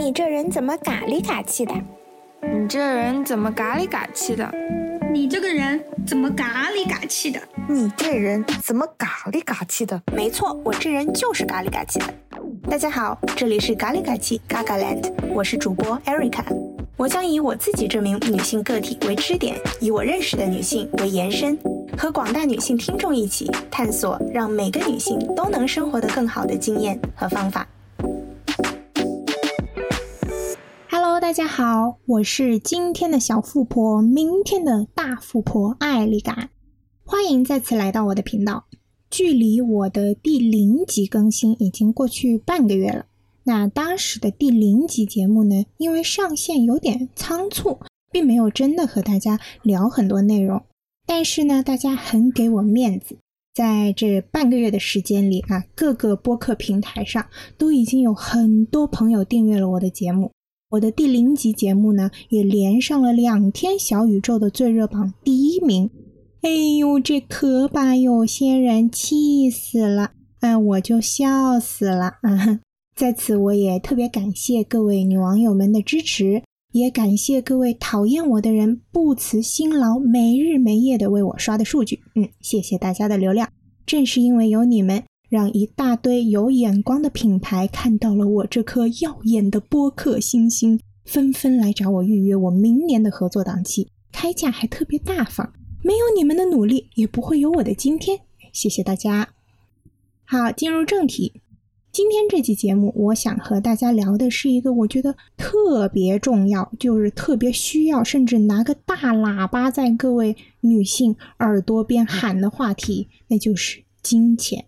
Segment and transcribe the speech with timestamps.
[0.00, 1.74] 你这人怎么嘎里嘎气的？
[2.40, 4.50] 你这人怎么嘎里嘎气的？
[5.12, 7.38] 你这个人怎么嘎里嘎气的？
[7.68, 10.00] 你这人怎么嘎里嘎气的？
[10.10, 12.06] 没错，我这人就是嘎里嘎气的。
[12.62, 16.44] 大家好，这里是嘎里嘎气 Gaga Land，我是主播 Erica。
[16.96, 21.58] 我将以我自己这名女性个体为支点，以我认识的女性为延伸，
[21.98, 27.68] 和广大女性听众一起探索，让每个女性都能生活得更好的经验和方法。
[31.30, 36.50] 大家好，我是今天的小富婆，明天的大富婆艾丽嘎，
[37.04, 38.64] 欢迎再次来到我的频道。
[39.12, 43.06] 距离我的第零集更新已经过去半个月了。
[43.44, 47.78] 那当时的第零集节目呢，因为上线有点仓促，
[48.10, 50.60] 并没有真的和大家聊很多内容。
[51.06, 53.16] 但是呢，大家很给我面子，
[53.54, 57.24] 在这半个月的时间里啊，各个播客平台上
[57.56, 60.32] 都已经有很多朋友订阅了我的节目。
[60.70, 65.90] 我的第零集节目呢，也连上了两天小宇宙的最热榜第一名。
[66.42, 70.12] 哎呦，这可把有些人气死了！
[70.38, 72.60] 哎，我就笑死了啊！
[72.94, 81.98] 在此，我也特别感谢各位女网友们的支持，也感谢各位讨厌我的人不辞辛劳、没日没夜的为我刷的数据。
[82.14, 83.48] 嗯，谢谢大家的流量。
[83.84, 95.52] 正是因为有你们，让一大堆有眼光的品牌看到了我这颗耀眼的播客星星，纷纷来找我预约我明年的合作档期，开价还特别大方。
[95.82, 98.18] 没有你们的努力，也不会有我的今天。
[98.52, 99.28] 谢谢大家。
[100.24, 101.40] 好，进入正题。
[101.92, 114.64] 今天这期节目，我想和大家聊的是一个我觉得特别重要，就是特别需要，甚至拿个大喇叭在各位女性耳朵边喊的话题，那就是金钱。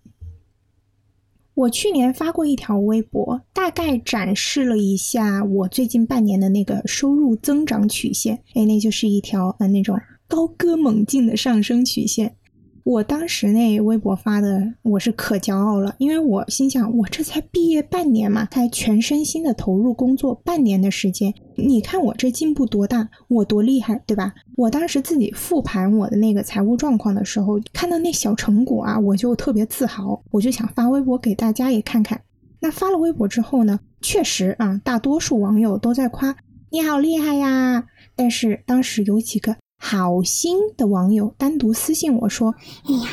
[1.55, 8.42] 我去年发过一条微博，大概展示了一下我最近半年的那个收入增长曲线。
[8.55, 9.98] 哎，那就是一条呃那种。
[10.28, 12.34] 高歌猛进的上升曲线，
[12.84, 24.34] 我当时那微博发的，我是可骄傲了，因为我心想，我这才毕业半年嘛，才全身心的投入工作半年的时间，你看我这进步多大，我多厉害，对吧？
[24.57, 32.20] 我当时自己复盘我的那个财务状况的时候，看到那小成果啊，我就特别自豪，我就想发微博给大家也看看。
[32.58, 36.36] 那发了微博之后呢，确实啊，大多数网友都在夸
[36.70, 37.84] 你好厉害呀，
[38.17, 39.57] 但是当时有几个。
[39.85, 42.55] 好心的网友单独私信我说
[42.87, 43.09] ：“哎呀，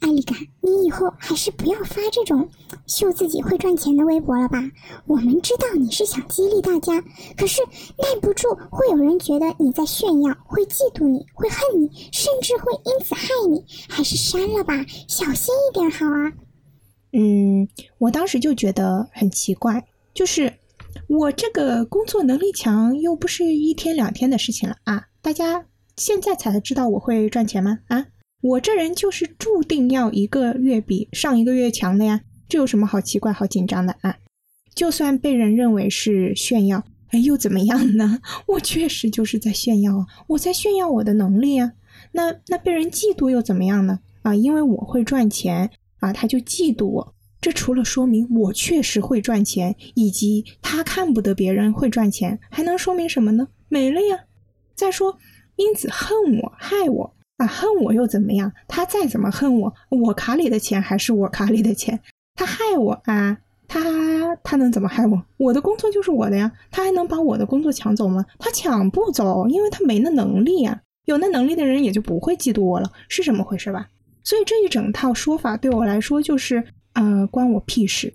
[0.00, 2.48] 艾丽卡，你以后还是不要发这种
[2.88, 4.58] 秀自己会赚钱的微博了吧？
[5.06, 7.00] 我们知道你是想激励大家，
[7.36, 16.32] 可是耐不住会有人觉得你在炫耀，会嫉妒你，会恨你，甚至会因此害你，还是删了吧，小心一点好啊。”
[17.14, 20.54] 嗯，我当时就觉得很奇怪，就是
[21.06, 25.66] 我这个工作能力强，又不是一天两天的事情了啊，大家。
[26.00, 27.80] 现在才知道我会赚钱吗？
[27.88, 28.06] 啊，
[28.40, 34.16] 我这人就是注定要一个月比上一个月强的呀，这有什么好奇怪、好紧张的啊？
[34.74, 38.22] 就算被人认为是炫耀，哎，又怎么样呢？
[38.48, 41.72] 我确实就是在炫耀啊，我在炫耀我的能力啊。
[42.12, 44.00] 那那被人嫉妒又怎么样呢？
[44.22, 47.14] 啊，因为我会赚钱啊，他就嫉妒我。
[47.42, 53.48] 这除了说明我确实会赚钱，以及他看不得别人会赚钱，还能说明什么呢？
[53.68, 54.20] 没了呀。
[54.74, 55.18] 再说。
[55.60, 58.50] 因此恨我害我啊，恨我又怎么样？
[58.66, 62.00] 他再怎么恨我，我卡里的钱还是我卡里的钱。
[62.34, 63.36] 他害我啊，
[63.68, 65.22] 他他能怎么害我？
[65.36, 68.24] 我的工作就是我的呀，他还能把我的工作抢走吗？
[68.38, 70.80] 他抢不走，因为他没那能力呀。
[71.04, 73.88] 有那能力的人也就不会嫉妒我了，是这么回事吧？
[74.24, 78.14] 所以这一整套说法对我来说就是呃，关我屁事。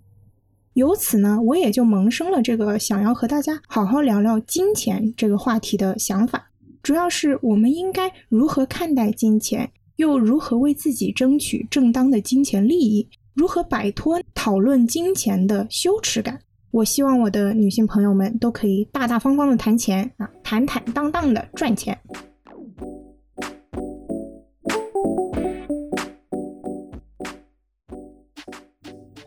[0.74, 6.50] 由此呢，我也就萌生了这个想要和大家好好聊聊金钱这个话题的想法。
[6.86, 16.40] 主要是我们应该如何看待金钱，又如何为自己争取正当的金钱利益，如何摆脱讨论金钱的羞耻感。
[16.70, 22.00] 我希望我的女性朋友们都可以大大方方的谈钱啊，坦坦荡荡的赚钱。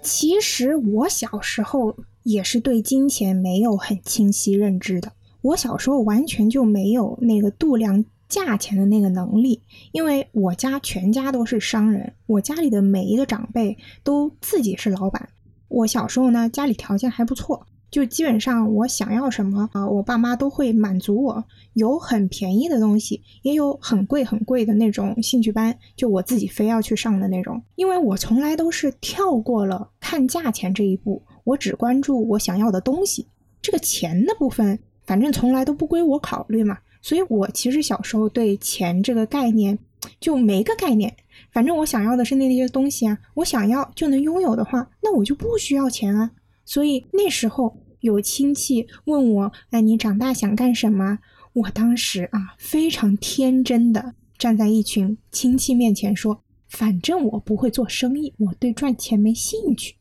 [0.00, 5.11] 其实我小时候也是对金钱没有很清晰认知的。
[5.49, 9.62] 我小时候完全就没有那个度量价钱的那个能力，
[9.93, 15.27] 因为我家全家都是商人，我家里的每一个长辈都自己是老板。
[15.69, 21.43] 我小时候呢，家里条件还不错，就基本上我想要什么啊，我爸妈都会满足我。
[21.73, 27.62] 有很便宜的东西，也有很贵很贵的那种兴趣班，就我自己非要去上的那种。
[27.77, 33.27] 因为我从来都是跳过了看价钱这一步，我只关注我想要的东西。
[33.62, 36.76] 这个钱的部分，反正从来都不归我考虑嘛。
[37.00, 39.78] 所以我其实小时候对钱这个概念
[40.20, 41.16] 就没个概念。
[41.50, 46.31] 反正我想要的是那些东西啊，我想要就能拥有的话，那我就不需要钱啊。
[46.66, 51.19] 所以那时候有亲戚问我，哎，你长大想干什么？
[51.54, 59.96] 我当时啊，非常天真的站在一群亲戚面前说，反正我不会做生意，我对赚钱没兴趣。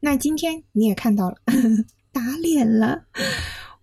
[0.00, 1.36] 那今天你也看到了，
[2.12, 3.04] 打脸了。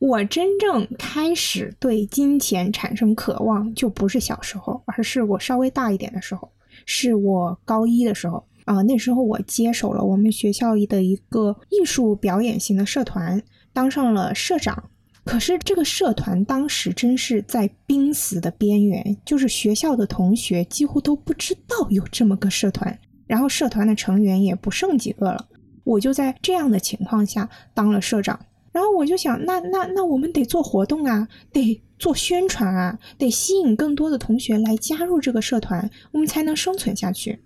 [0.03, 6.51] 我真正开始对金钱产生渴望，就不是小时候，而是我稍微大一点的时候，
[6.85, 8.81] 是我高一的时候啊。
[8.81, 13.41] 那时候我接手了我们学校的一个艺术表演型的社团，
[13.71, 14.89] 当上了社长。
[15.23, 25.47] 可是这个社团当时真是在濒死的边缘，就是学校的同学几乎都不知道有这么个社团，然后社团的成员也不剩几个了。
[25.85, 28.38] 我就在这样的情况下当了社长。
[28.73, 37.39] 然后我就想，那那那我们得做活动啊，得做宣传啊，得吸引更多的同学来加入这个社团，我们才能生存下去。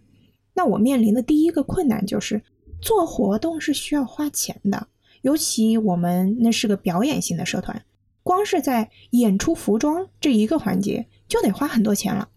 [0.56, 2.42] 那我面临的第一个困难就是
[2.82, 4.88] 做活动是需要花钱的，
[5.22, 7.84] 尤其我们那是个表演型的社团，
[8.24, 12.30] 光是在演出服装这一个环节就得花很多钱了。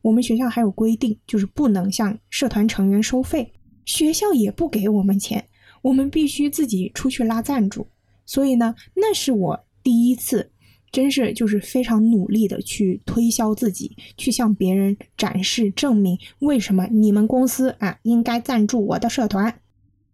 [0.00, 3.52] 我们学校还有规定，就是不能向社团成员收费，
[3.84, 5.46] 学校也不给我们钱，
[5.82, 7.86] 我们必须自己出去拉赞助。
[8.30, 10.52] 所以呢，那是我第一次，
[10.92, 19.60] 真是就是非常努力的去推销自己，去向别人展示证明为什么你们公司啊应该赞助我的社团，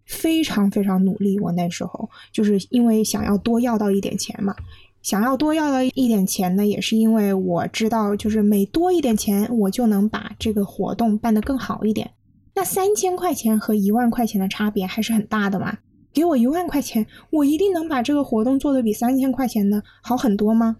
[0.07, 1.39] 非常非常努力。
[1.41, 4.57] 我那时候就是因为想要多要到一点钱嘛，
[5.03, 12.12] 想要多要到一点钱呢，也是因为我知道，就是每多一点钱，我就能把这个活动办得更好一点。
[12.55, 15.77] 那三千块钱和一万块钱的差别还是很大的嘛。
[16.17, 20.79] 给我一万块钱，我一定能把这个活动做得比三千块钱的好很多吗？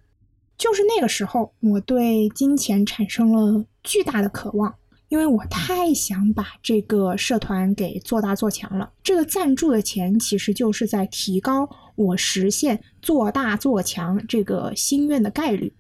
[0.57, 4.75] 就是那个时候，我对金钱产生了巨大的渴望，
[5.11, 8.91] 因为我太想把这个社团给做大做强了。
[9.03, 15.71] 这个赞助的钱其实就是在提高我实现做大做强这个心愿的概率。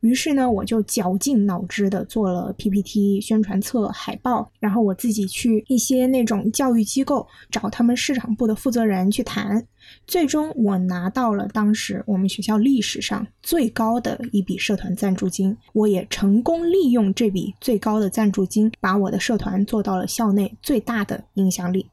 [0.00, 9.66] 于是呢，我就绞尽脑汁的做了 PPT、宣传册、海报，然后我自己去一些那种教育机构找他们市场部的负责人去谈，
[10.06, 21.86] 最终我拿到了当时我们学校历史上最高的一笔社团赞助金，我也成功利用这笔最高的赞助金，把我的社团做到了校内最大的影响力。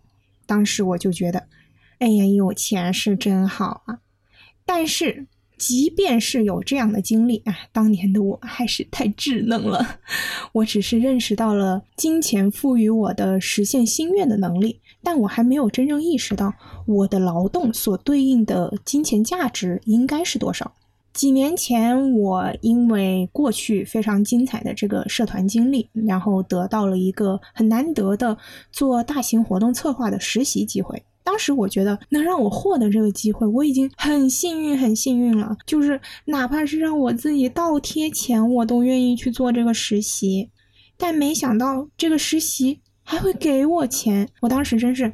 [0.45, 1.47] 当时我就觉得，
[1.99, 3.99] 哎呀，有钱是真好啊，
[4.65, 5.25] 但是。
[5.65, 9.99] 即便是有这样的经历，啊，当年的我还是太稚嫩了。
[10.51, 16.53] 我只是认识到了金钱赋予我的实现心愿的能力，但我还没有真正意识到
[16.85, 20.73] 我的劳动所对应的金钱价值应该是多少。
[21.13, 28.37] 几年前，我因为过去非常精彩的这个社团经历，然后得到了一个很难得的
[28.69, 31.01] 做大型活动策划的实习机会。
[31.23, 35.55] 当时我觉得能让我获得这个机会，我已经很幸运、很幸运了。
[35.65, 40.49] 就是哪怕是让我自己倒贴钱，我都愿意去做这个实习。
[40.97, 45.11] 但没想到这个实习还会给我钱，我当时真是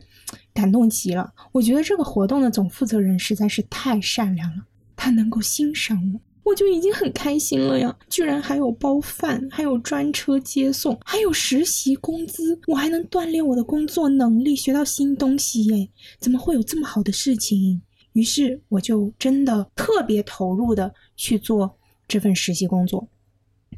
[0.54, 1.32] 感动极了。
[1.52, 4.64] 我觉得这个活动的总负责人实在是太善良了，
[4.96, 6.20] 他能够欣赏我。
[6.44, 15.90] 我就已经很开心了呀，居然还有包饭，还有专车接送，还有实习工资，我还能锻炼我的工作能力，学到新东西耶！
[16.20, 17.82] 怎么会有这么好的事情？
[18.14, 21.78] 于是我就真的特别投入的去做
[22.08, 23.08] 这份实习工作，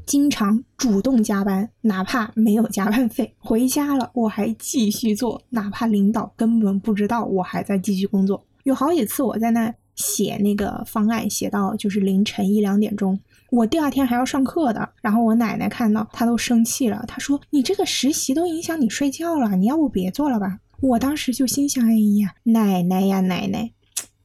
[0.05, 8.45] 经常主动加班，哪怕没有加班费，回家了我还继续做，哪怕领导根本不知道我还在继续工作。
[8.63, 9.73] 有好几次我在那。
[9.95, 13.19] 写那个方案写到就是凌晨一两点钟，
[13.51, 14.89] 我第二天还要上课的。
[15.01, 17.03] 然后我奶奶看到，她都生气了。
[17.07, 23.71] 她说：“你这个实习都影响你睡觉了，你要不别做了吧？”我当时就心想：“哎呀，奶奶呀，奶奶，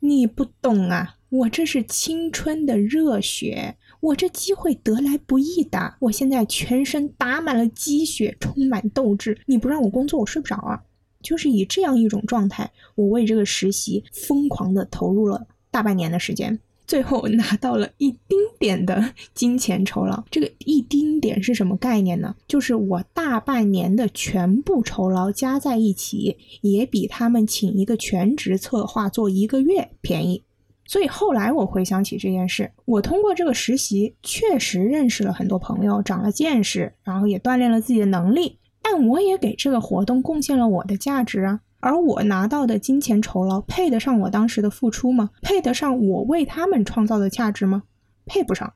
[0.00, 9.38] 你不懂啊，我这是青春的热血，我这机会得来不易的，我现在全身打满了鸡血，充满斗志。
[9.46, 10.80] 你不让我工作，我睡不着啊。”
[11.22, 15.44] 就是以这样一种状态，我为这个实习疯狂的投入了。
[15.76, 20.24] 大半年的时间，最后拿到了一丁点的金钱酬劳。
[20.30, 22.34] 这个一丁点是什么概念呢？
[22.48, 30.42] 就是我大半年的全部酬劳加在一起，也比他们请一个全职策划做一个月便宜。
[30.86, 38.56] 所以后来我回想起这件事，我通过这个实习确实认识了很多朋友，长了见识，然后也锻炼了自己的能力。
[38.80, 41.60] 但我也给这个活动贡献了我的价值啊。
[41.80, 45.30] 而我拿到的金钱酬劳配得上我当时的付出吗？
[45.42, 47.82] 配得上我为他们创造的价值吗？
[48.24, 48.72] 配不上。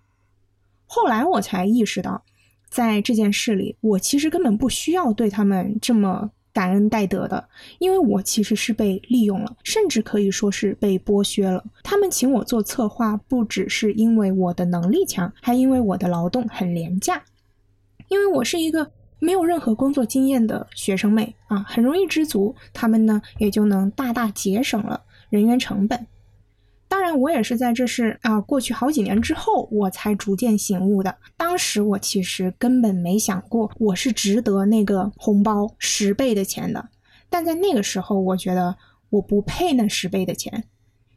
[0.86, 2.22] 后来我才意识到，
[2.68, 11.64] 在这件事里，我其实根本不需要对他们这么感恩戴德的，因为我其实是被利用了，甚至可以说是被剥削了。
[11.82, 17.24] 他们请我做策划，不只是因为我的能力强，还因为我的劳动很廉价，
[18.08, 18.92] 因为我是一个。
[19.20, 26.06] 没有任何工作经验的学生妹啊，很容易知足，他们呢也就能大大节省了人员成本。
[26.88, 31.14] 当然，我也是在这是啊过去好几年之后，我才逐渐醒悟的。
[31.36, 36.88] 当时我其实根本没想过我是值得那个红包十倍的钱的，
[37.28, 38.76] 但在那个时候，我觉得
[39.10, 40.64] 我不配那十倍的钱。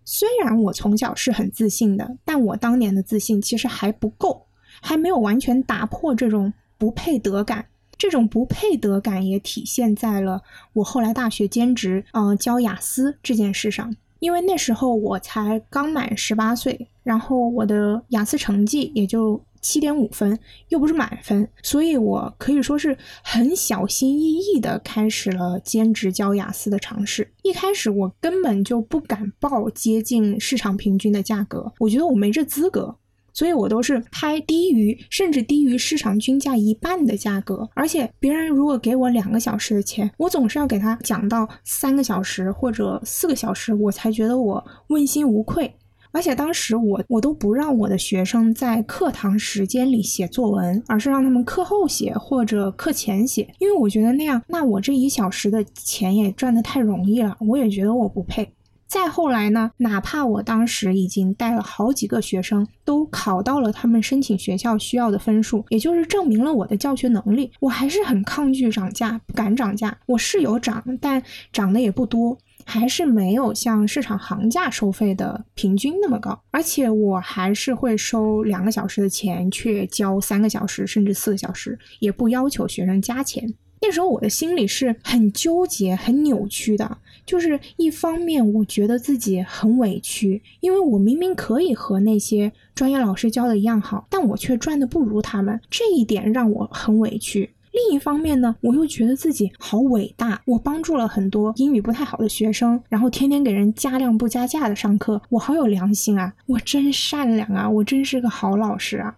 [0.06, 4.46] 虽然我从小是很自信的，但我当年的自信其实还不够，
[4.82, 7.66] 还没有完全打破这种不配得感。
[7.98, 10.42] 这种不配得感也体现在了
[10.74, 13.96] 我后来大学兼职，嗯，教雅思这件事上。
[14.20, 27.30] 因为那时候我才刚满十八岁，然后我的雅思成绩也就七点五分，又不是满分，所以我可以说是很小心翼翼的开始了兼职教雅思的尝试。
[27.42, 32.96] 一开始我根本就不敢报接近市场平均的价格，我觉得我没这资格。
[33.34, 45.74] 所以我都是拍低于甚至低于市场均价一半的价格，而且别人如果给我两个小时的钱，我总是要给他讲到三个小时或者四个小时，我才觉得我问心无愧。
[46.12, 58.48] 而且当时我我都不让我的学生在课堂时间里写作文，而是让他们课后写或者课前写，因为我觉得那样，那我这一小时的钱也赚得太容易了，我也觉得我不配。
[58.94, 59.72] 再后来呢？
[59.78, 69.98] 哪怕我当时已经带了好几个学生，都考到了他们申请学校需要的分数，也就是证明了我的教学能力，我还是很抗拒涨价，不敢涨价。
[70.06, 76.40] 我是有涨，但涨的也不多，还是没有像市场行价收费的平均那么高。
[76.52, 83.56] 而且我还是会收两个小时的钱，却教三个小时甚至四个小时，也不要求学生加钱。
[83.86, 97.50] 那时候我的心里是很纠结、很扭曲的，就是一方面我觉得自己很委屈，因为我明明可以和那些专业老师教的一样好，但我却赚的不如他们，这一点让我很委屈。
[97.74, 109.18] 另一方面呢，我又觉得自己好伟大，我帮助了很多英语不太好的学生，然后天天给人加量不加价的上课，我好有良心啊，我真善良啊，我真是个好老师啊。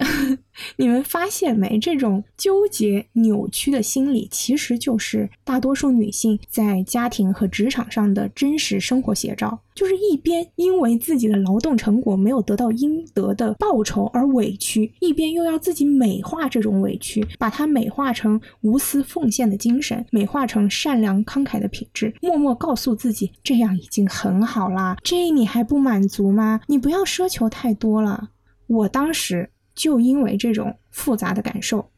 [0.76, 1.78] 你们发现没？
[1.78, 9.58] 这种纠结扭曲的心理，其实就是大多数女性在家庭和职场上的真实生活写照。
[9.74, 24.96] 就是一边因为自己的劳动成果没有得到应得的报酬而委屈，一边又要自己美化这种委屈，把它美化成无私奉献的精神，美化成善良慷慨的品质，默默告诉自己这样已经很好啦。
[25.02, 26.60] 这你还不满足吗？
[26.66, 28.28] 你不要奢求太多了。
[28.66, 29.48] 我当时。
[29.74, 31.88] 就因为这种复杂的感受，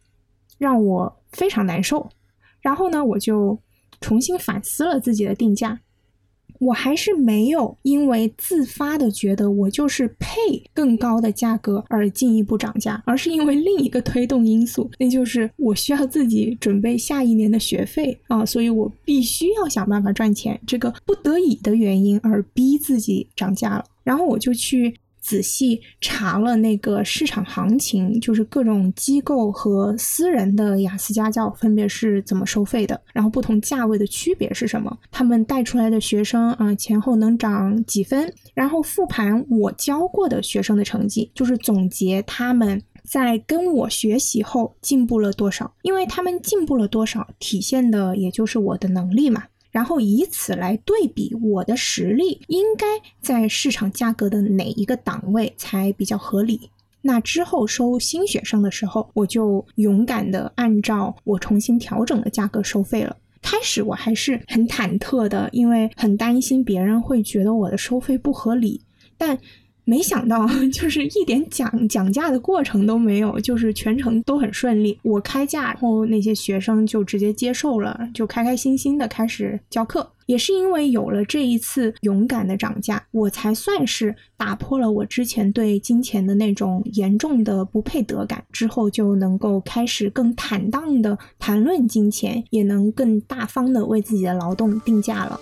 [0.59, 2.09] 让我非常难受。
[2.61, 3.59] 然后呢，我就
[4.01, 5.81] 重新反思了自己的定价。
[6.61, 10.39] 我还是没有因为自发的觉得我就是配
[10.73, 20.59] 更高的价格而进一步涨价，而是因为另一个推动因素，那就是我需要自己准备下一年的学费啊，所以我必须要想办法赚钱。
[20.67, 23.85] 这个不得已的原因而逼自己涨价了。
[24.05, 24.95] 然后我就去。
[25.25, 49.45] 仔细查了那个市场行情，就是各种机构和私人的雅思家教分别是怎么收费的，然后不同价位的区别是什么，他们带出来的学生啊前后能涨几分，然后复盘我教过的学生的成绩，就是总结他们在跟我学习后进步了多少，因为他们进步了多少，体现的也就是我的能力嘛。
[49.75, 52.87] 然后以此来对比我的实力应该
[53.21, 56.71] 在市场价格的哪一个档位才比较合理？
[57.03, 63.17] 那之后收新学生的时候，我就勇敢的按照我重新调整的价格收费了。
[63.43, 68.81] 开始我还是很忐忑的，因为很担心别人会觉得我的收费不合理，
[69.19, 69.37] 但。
[69.85, 74.99] 没想到， 就是一点讲讲价的过程都没有，就是全程都很顺利。
[75.03, 80.11] 我开价，然后那些学生就直接接受了，就开开心心的开始教课。
[80.27, 95.39] 也是因为有了这一次勇敢的涨价，我才算是打破了我之前对金钱的那种严重的不配得感，之后就能够开始更坦荡的谈论金钱，也能更大方的为自己的劳动定价了。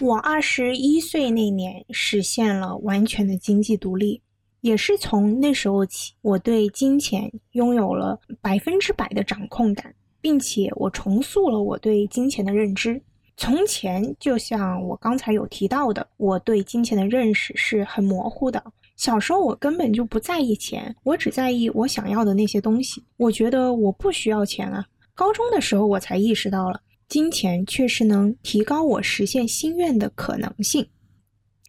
[0.00, 4.22] 我二十一岁那年实现了完全的经济独立，
[4.60, 13.00] 也是从那时候起，我对金钱拥有了百分之百的掌控感，并且我重塑了我对金钱的认知。
[13.36, 18.62] 从前，就像我刚才有提到的，我对金钱的认识是很模糊的。
[18.96, 23.02] 小时候，我根本就不在意钱，我只在意我想要的那些东西。
[23.16, 24.84] 我觉得我不需要钱啊。
[25.14, 30.86] 高中的时候，我才意识到了金钱确实能提高我实现心愿的可能性。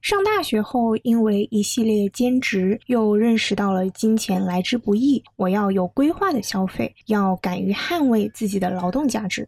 [0.01, 9.47] 上大学后，因为一系列兼职，又认识到了金钱来之不易，我要有规划的消费，要敢于捍卫自己的劳动价值。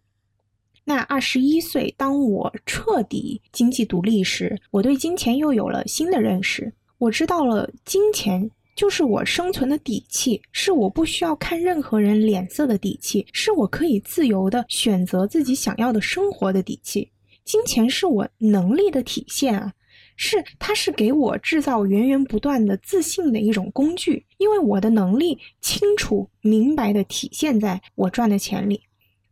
[0.83, 6.73] 那二十一岁，当我彻底经济独立时，我对金钱又有了新的认识。
[6.97, 8.49] 我知道了，金钱
[8.81, 17.07] 就是我生存的底气，是我不需要看任何人脸色的底气，是我可以自由的选择自己想要的生活的底气。
[17.45, 19.71] 金钱是我能力的体现啊，
[20.15, 28.81] 是它是给我制造源源不断的自信的一种工具，因为我的能力清楚明白的体现在我赚的钱里。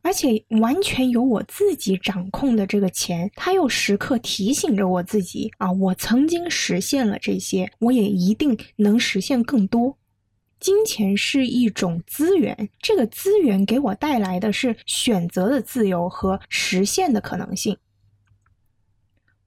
[0.01, 9.97] 而且完全由我自己掌控的这个钱，它又时刻提醒着我自己啊，我曾经实现了这些，我也一定能实现更多。
[10.59, 17.77] 金钱是一种资源，这个资源给我带来的是选择的自由和实现的可能性。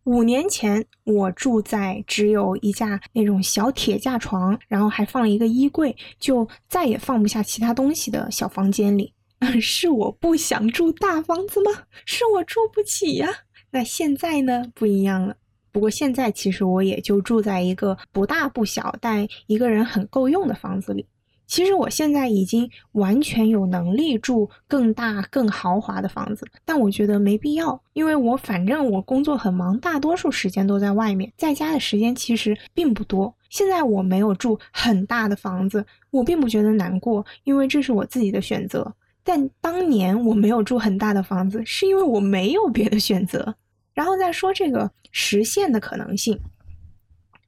[0.04, 9.12] 五年前，我住在只有一架那种小铁架床，然后还放了一个衣柜，就再也放不下其他东西的小房间里。
[9.61, 11.70] 是我不想住大房子吗？
[12.04, 13.28] 是我住不起呀。
[13.70, 14.64] 那现在呢？
[14.75, 15.37] 不一样了。
[15.70, 21.06] 不过现在其实我也就住在一个不大不小，但一个人很够用的房子里。
[21.46, 33.34] 其实我现在已经完全有能力住更大、更豪华的房子，但我觉得没必要，因为我反正我工作很忙，大多数时间都在外面，在家的时间其实并不多。
[33.50, 38.94] 现在我没有住很大的房子，我并不觉得难过，因为这是我自己的选择。
[39.25, 43.55] 但当年我没有住很大的房子，是因为我没有别的选择。
[43.95, 46.39] 然后再说这个实现的可能性，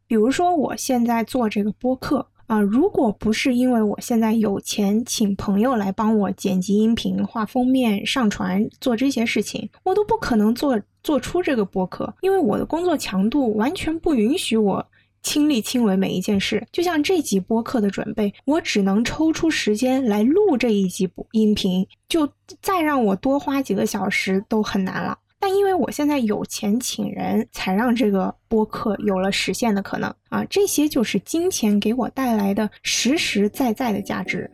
[0.06, 14.86] 比如说我现在做这个播客啊，如果不是因为我现在有钱请朋友来帮我剪辑音频、画封面、上传做这些事情，我都不可能做做出这个播客，因为我的工作强度完全不允许我。
[15.24, 22.28] 亲力亲为每一件事，就像这集播客的准备，我只能抽出时间来录这一集音频，就
[22.60, 25.18] 再让我多花几个小时都很难了。
[25.40, 30.44] 但因为我现在有钱请人，才让这个播客有了实现的可能啊！
[30.48, 34.50] 这些就是金钱给我带来的实实在在的价值。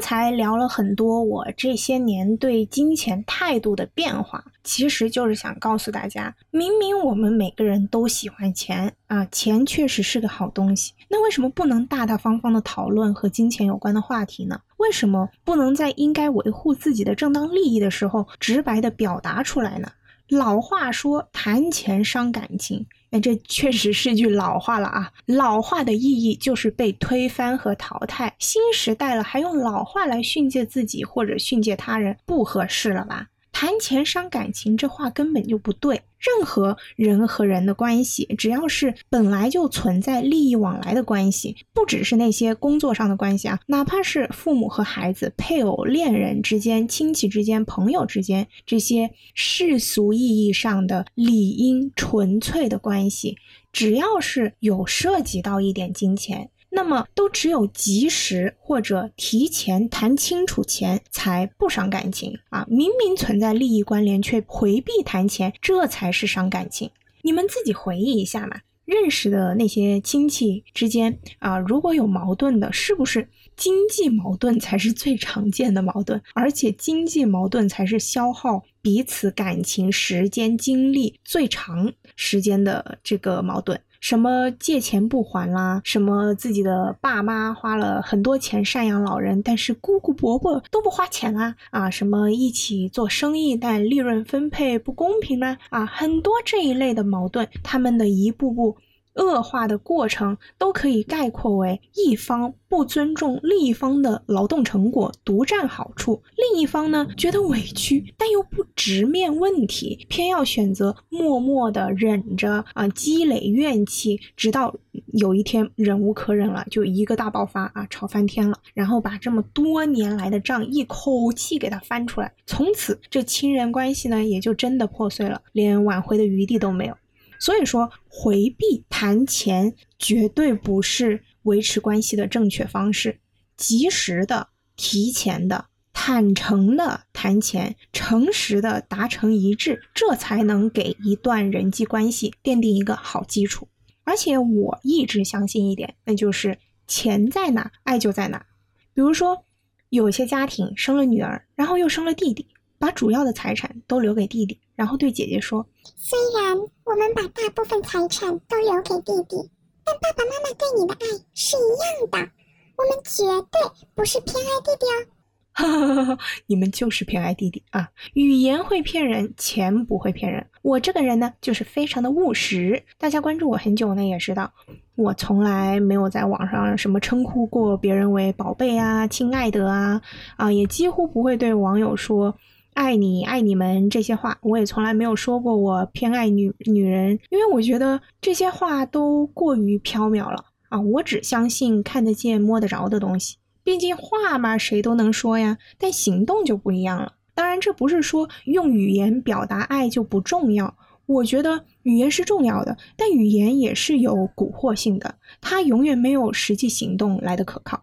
[0.00, 14.60] 才聊了很多我这些年对金钱态度的变化，其实就是想告诉大家，明明我们每个人都喜欢钱啊，钱确实是个好东西，那为什么不能大大方方的讨论和金钱有关的话题呢？
[14.78, 19.88] 为什么不能在应该维护自己的正当利益的时候，直白的表达出来呢？
[20.30, 22.86] 老话说，谈钱伤感情。
[23.10, 25.10] 哎这确实是句老话了啊！
[25.26, 28.32] 老话的意义就是被推翻和淘汰。
[28.38, 33.26] 新时代了，还用老话来训诫自己或者训诫他人，不合适了吧？
[33.52, 36.02] 谈钱伤感情，这话根本就不对。
[36.18, 53.38] 任何人和人的关系，只要是本来就存在利益往来的关系，不只是那些工作上的关系啊，哪怕是父母和孩子、配偶、恋人之间、亲戚之间、朋友之间，这些世俗意义上的理应纯粹的关系，
[53.72, 56.50] 只要是有涉及到一点金钱。
[56.70, 62.64] 那么都只有及时或者提前谈清楚钱，才不伤感情啊！
[62.68, 66.90] 明明存在利益关联，却回避谈钱，这才是伤感情。
[67.22, 76.22] 你们自己回忆一下嘛，认识的那些亲戚之间啊，如果有矛盾的，是不是经济矛盾才是最常见的矛盾？
[76.34, 83.78] 而且经济矛盾才是消耗彼此感情、时间、精力最长时间的这个矛盾。
[84.00, 85.80] 什么借钱不还啦？
[85.84, 91.54] 什么自己的爸妈花了很多钱赡养老人，但是姑姑伯伯都不花钱啊？
[91.70, 95.58] 啊，什么一起做生意，但利润分配不公平呢？
[95.68, 98.76] 啊，很多这一类的矛盾，他们的一步步
[99.14, 108.64] 恶化的过程，都可以概括为一方不尊重另一方的劳动成果，独占好处；另一方呢，觉得委屈，但又不。
[108.76, 114.74] 直面问题，偏要选择默默的忍着啊，积累怨气，直到
[115.12, 126.96] 有一天忍无可忍了，就一个大爆发啊，吵翻天了，然后把这么多年来的账一口气给他翻出来，从此这亲人关系呢也就真的破碎了，连挽回的余地都没有。
[127.40, 133.18] 所以说，回避谈钱绝对不是维持关系的正确方式，
[133.56, 135.66] 及时的、提前的。
[135.92, 143.68] 坦诚的谈钱，诚实的达成一致，这才能给一段人际关系奠定一个好基础。
[144.04, 148.46] 而且我一直相信一点，那就是钱在哪，爱就在哪。
[148.94, 149.44] 比如说，
[149.90, 152.46] 有些家庭生了女儿，然后又生了弟弟，
[152.80, 155.64] 把主要的财产都留给弟弟，然后对姐姐说
[155.98, 159.50] ：“虽然我们把大部分财产都留给弟弟，
[159.84, 162.30] 但爸爸妈妈对你的爱是一样的。
[162.78, 163.60] 我们绝对
[163.94, 165.12] 不是偏爱弟弟哦。”
[165.52, 167.90] 哈哈哈你们就是偏爱弟弟啊！
[168.14, 170.46] 语言会骗人，钱不会骗人。
[170.62, 172.82] 我这个人呢，就是非常的务实。
[172.96, 174.50] 大家关注我很久呢，也知道
[174.94, 180.00] 我从来没有在网上什么称呼过别人为宝贝啊、亲爱的啊
[180.36, 182.34] 啊，也几乎不会对网友说
[182.80, 184.38] 爱你、爱你们这些话。
[184.40, 190.80] 我也从来没有说过我偏爱女女人，因为我觉得这些话都过于缥缈了啊！
[190.80, 193.36] 我只相信看得见、摸得着的东西。
[193.62, 197.12] 毕竟话嘛，谁都能说呀，但行动就不一样了。
[197.34, 200.74] 当然，这不是说用语言表达爱就不重要。
[201.04, 207.82] 我觉得语言是重要的，但语言也是有蛊惑性的，它永远没有实际行动来的可靠。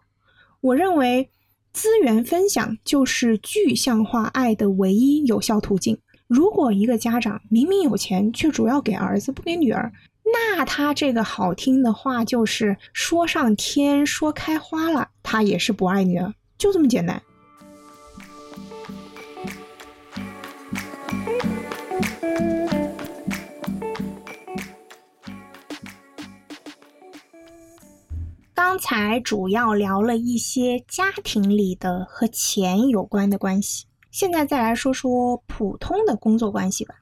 [0.60, 1.30] 我认为，
[1.72, 5.98] 资源分享就是具象化爱的唯一有效途径。
[6.26, 9.92] 如果一个家长明明有钱，却主要给儿子不给女儿，
[10.24, 17.22] 那他这个好听的话就是说上天说开花了，他也是不爱女儿，就这么简单。
[28.58, 36.96] 刚才主要聊了一些家庭里的和钱有关的关系，现在再来说说普通的工作关系吧。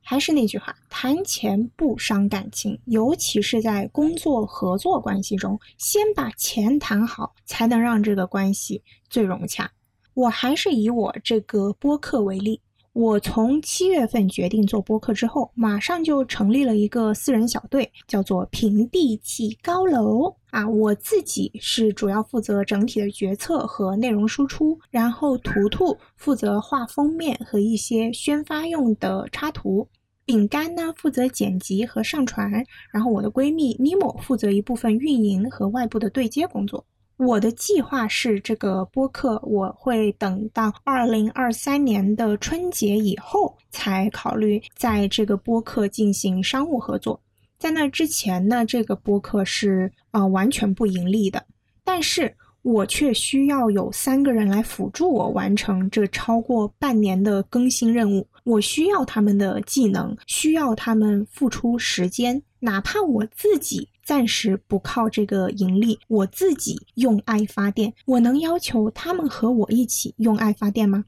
[0.00, 9.68] 还是那句话，谈钱不伤感情，尤其是在工作合作关系中，先把钱谈好，才能让这个关系最融洽。
[10.14, 12.60] 我还是以我这个播客为例，
[12.94, 20.68] 我从七月份决定做播客之后，马上就成立了一个私人小队，叫做平地起高楼啊。
[20.68, 29.88] 我自己是主要负责整体的决策和内容输出，然后图图负责画封面和一些宣发用的插图。
[30.26, 32.52] 饼干呢负责剪辑和上传，
[32.92, 36.84] 然后我的闺蜜尼莫负责一部分运营和外部的对接工作。
[37.26, 47.20] 我的计划是，这个播客我会等到二零二三年的春节以后才考虑在这个播客进行商务合作。
[47.58, 51.44] 在那之前呢，这个播客是啊完全不盈利的，
[51.84, 52.34] 但是。
[52.64, 58.24] 我却需要有三个人来辅助我完成这超过半年的更新任务。
[58.44, 67.92] 我需要他们的技能，需要他们付出时间，哪怕我自己暂时不靠这个盈利，我自己用爱发电。
[68.06, 71.04] 我能要求他们和我一起用爱发电吗？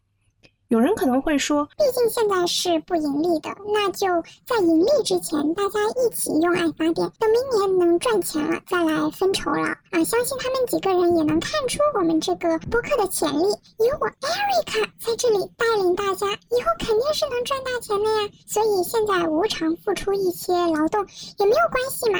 [0.69, 4.07] 有人可能会说，毕竟现在是不盈利的，那就
[4.47, 10.03] 在盈利之前，大家一起用爱发电，等明年能赚钱了再来分酬了啊！
[10.03, 18.31] 相信他们几个人也能看出我们这个播客的潜力，有我 Erica 在这里带领大家，以后肯定是能赚大钱的呀！
[18.47, 21.07] 所以现在无偿付出一些劳动
[21.39, 22.19] 也没有关系嘛！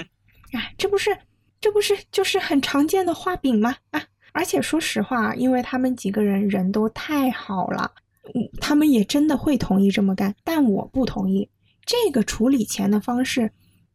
[0.55, 1.17] 啊，这不是，
[1.61, 3.77] 这不是就是很常见的画饼吗？
[3.91, 4.03] 啊！
[4.33, 7.91] 而且说实话，因为他们几个人人都太好了。
[8.35, 11.49] 嗯他们也真的会同意这么干，但我不同意。
[11.85, 13.53] 这个处理钱的方式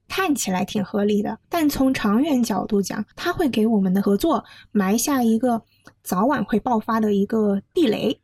[0.08, 5.64] 看起来挺合理的，但从长远角度讲，它会给我们的合作埋下一个
[6.04, 8.20] 早晚会爆发的一个地雷。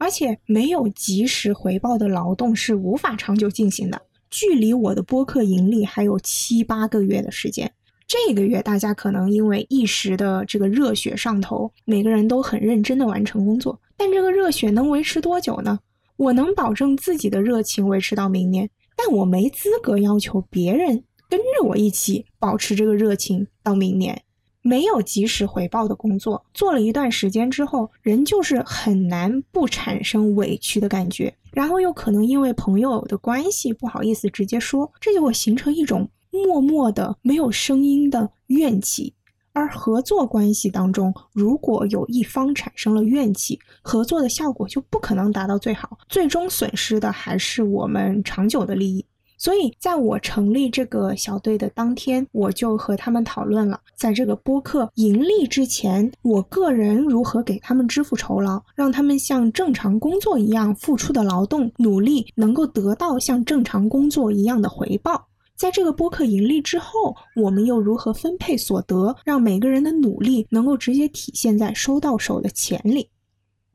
[0.00, 4.00] 而且没有及时回报的劳动是无法长久进行的。
[4.30, 7.72] 距离我的播客盈利还有七八个月的时间。
[8.06, 13.78] 这个月大家可能因为一时的这个热血上头，每个人都很认真的完成工作。
[13.96, 15.78] 但这个热血能维持多久呢？
[16.16, 24.22] 我能保证自己的热情维持到明年，但我没资格要求别人跟着我一起保持这个热情到明年。
[24.68, 36.08] 没有及时回报的工作，做了一段时间之后，人就是很难不产生委屈的感觉，然后又可能因为朋友的关系不好意思直接说，这就会形成一种。
[36.30, 39.14] 默默的、没有声音的怨气，
[39.54, 49.04] 而合作关系当中，如果有一方产生了怨气，合作的效果就不可能达到最好，最终损失的还是我们长久的利益。
[49.40, 65.28] 所以，在我成立这个小队的当天，我就和他们讨论了，在这个播客盈利之前，我个人如何给他们支付酬劳，让他们像正常工作一样付出的劳动努力能够得到像正常工作一样的回报。
[65.54, 73.08] 在这个播客盈利之后，我们又如何分配所得，让每个人的努力能够直接体现在收到手的钱里？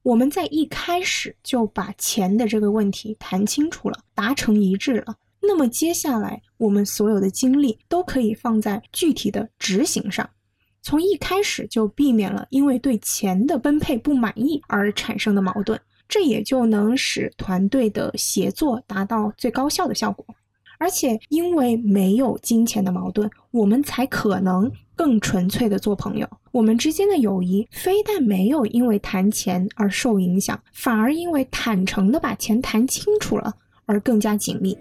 [0.01, 5.15] 我们在一开始就把钱的这个问题谈清楚了，达成一致了。
[5.45, 10.27] 那么接下来，我们所有的精力都可以放在具体的执行上，
[10.81, 20.25] 从一开始就避免了因为对钱的分配不满意而产生的矛盾，这也就能使团队的协作达到最高效的效果。
[20.79, 26.27] 而且，因为没有金钱的矛盾，我们才可能更纯粹的做朋友。
[26.51, 33.53] 我们之间的友谊非但没有因为谈钱而受影响，反而因为坦诚的把钱谈清楚了
[33.85, 34.77] 而更加紧密。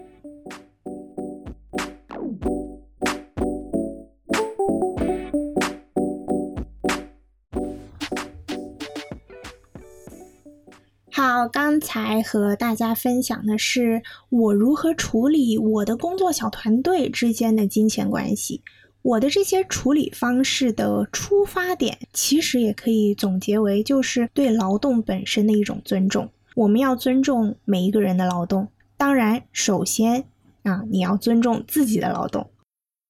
[11.48, 18.62] 刚才和大家分享的是我如何处理我的工作小团队之间的金钱关系。
[19.02, 26.31] 我的这些处理方式的出发点，其实也可以总结为，就是对劳动本身的一种尊重。
[26.55, 30.24] 我们要尊重每一个人的劳动，当然，首先
[30.62, 32.48] 啊，你要尊重自己的劳动。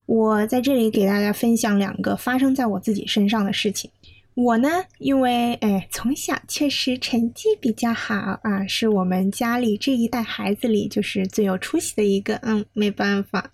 [0.06, 3.90] 我在这里给大家分享两个发生在我自己身上的事情。
[4.34, 4.68] 我呢，
[4.98, 12.36] 因为哎，从小确实成绩比较好啊，是我们家里这一代孩子里就是最有出息的一个。
[12.36, 13.50] 嗯，没办法，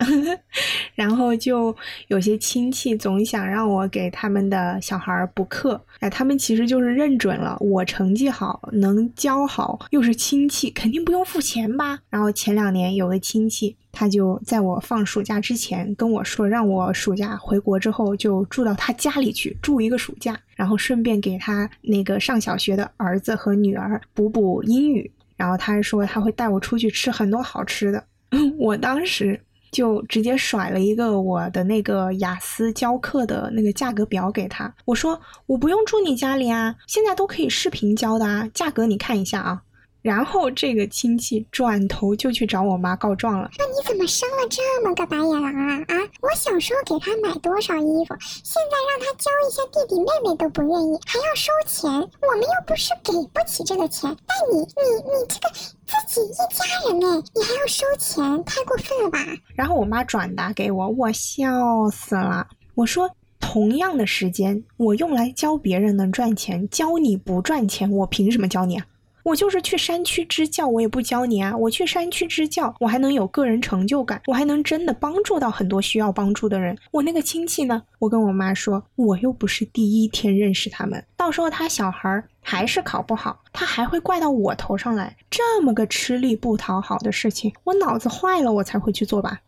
[0.95, 1.75] 然后就
[2.07, 5.79] 有些亲戚总想让我给他们的小孩补课。
[5.99, 11.99] 哎，他们其实就是认准了我成绩好，能教好，又是亲戚，肯定不用付钱吧。
[12.09, 13.75] 然后前两年有个亲戚。
[13.91, 25.09] 他就在我放暑假之前跟我说，让我暑假回国之后就住到他家里去住一个暑假，然后顺便给他那个上小学的儿子和女儿补补英语。
[25.37, 28.03] 然后他还说他会带我出去吃很多好吃的。
[28.59, 29.39] 我当时
[29.71, 39.61] 就直接甩了一个我的那个雅思教课的那个价格表给他，我说我不用住你家里啊，现在都可以视频教的啊，价格你看一下啊。
[40.01, 45.95] 然后这个亲戚转头就去找我妈告状了，那你怎么生了这么个白眼狼啊啊！
[46.21, 51.91] 我小时候给他买多少衣服，现在让他教一下弟弟妹妹都不愿意，还要收钱。
[51.91, 54.63] 我们又不是给不起这个钱，但你你
[55.03, 55.49] 你这个
[55.85, 59.19] 自己一家人哎，你还要收钱，太过分了吧？
[59.53, 62.47] 然后我妈转达给我，我笑死了。
[62.75, 63.09] 我说
[63.39, 68.85] 同样的时间，我用来教别人能赚钱，教你不赚钱，我凭什么教你啊？
[69.29, 71.55] 我就是去山区支教，我也不教你啊！
[71.55, 76.75] 我去山区支教，我还能有个人成就感，我还能真的帮助到很多需要帮助的人。
[76.89, 77.83] 我那个亲戚呢？
[77.99, 85.15] 我跟我妈说，我又不是第一天认识他们，到时候他小孩儿还是考不好，他还会怪到我头上来。
[85.29, 89.41] 这么个吃力不讨好的事情，我脑子坏了，我才会去做吧？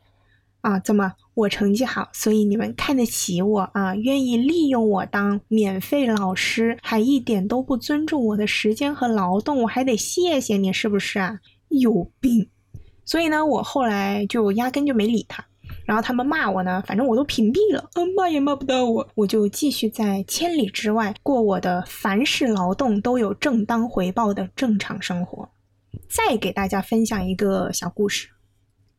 [0.62, 1.14] 啊，怎么？
[1.34, 11.40] 我成绩好，所以你们看得起我啊，愿意利用我当免费老师，还一点都不尊重我的时间和劳动，我还得谢谢你，是不是啊？
[11.70, 12.48] 有病！
[13.06, 15.44] 所以呢，我后来就压根就没理他。
[15.86, 25.50] 然后他们骂我呢，反正我都屏蔽了，嗯，骂也骂不到我，我就继续在千里之外过我的凡是劳动都有正当回报的正常生活。
[26.10, 28.30] 再给大家分享一个小故事。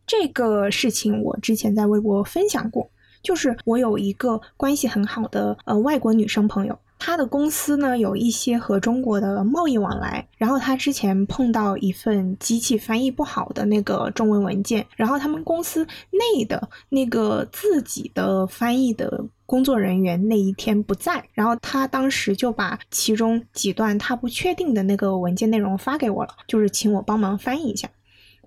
[0.06, 2.90] 这个事情我之前在微博分享过，
[3.22, 27.88] 就是我有一个关系很好的呃外国女生朋友，她的公司呢有一些和中国的贸易往来，然后她之前碰到一份机器翻译不好的那个中文文件，然后他们公司内的那个自己的翻译的工作人员那一天不在，然后她当时就把其中几段她不确定的那个文件内容发给我了，就是请我帮忙翻译一下。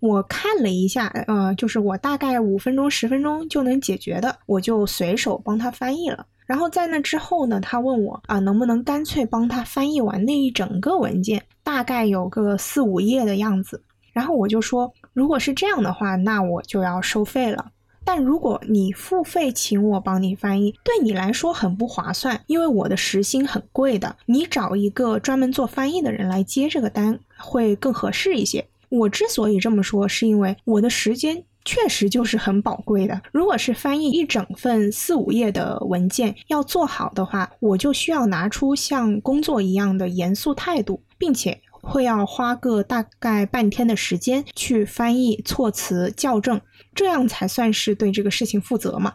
[0.06, 6.26] 我看了一下，呃，就是我大概五分钟、十分钟就能解决的，我就随手帮他翻译了。
[6.46, 13.82] 然后在那之后呢，他问我啊，能不能干脆帮他翻译完那一整个文件，大概有个四五页的样子。
[14.14, 17.72] 然后我就说，如果是这样的话，那我就要收费了。
[18.08, 28.64] 但如果你付费请我帮你翻译，对你来说很不划算，因为我的时薪很贵的，你找一个专门做翻译的人来接这个单会更合适一些。
[28.98, 33.22] 我之所以这么说，是因为我的时间确实就是很宝贵的。
[33.32, 46.62] 如果是翻译一整份四五页的文件，要做好的话，我就需要拿出像工作一样的严肃态度，并且会要花个大概半天的时间去翻译、措辞、校正，
[46.94, 49.14] 这样才算是对这个事情负责嘛。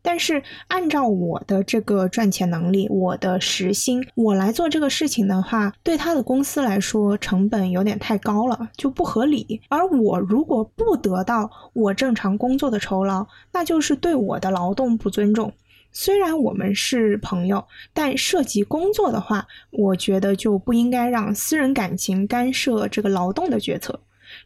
[0.00, 9.60] 但是按照我的这个赚钱能力，我的时薪，我来做这个事情的话，对他的公司来说成本有点太高了，就不合理。
[9.68, 15.52] 而我如果不得到我正常工作的酬劳，那就是对我的劳动不尊重。
[15.90, 23.98] 虽然我们是朋友，但涉及工作的话，我觉得就不应该让私人感情干涉这个劳动的决策。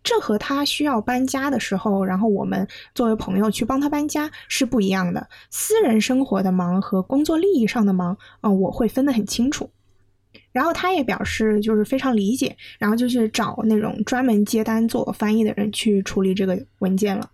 [0.03, 5.29] 这和他需要搬家的时候，然后我们作为朋友去帮他搬家是不一样的。
[5.51, 9.71] 私人生活的忙和工作利益上的忙，嗯，我会分得很清楚。
[10.51, 17.31] 然后他也表示就是非常理解，然后就去找那种专门接单做翻译的人去处理这个文件了。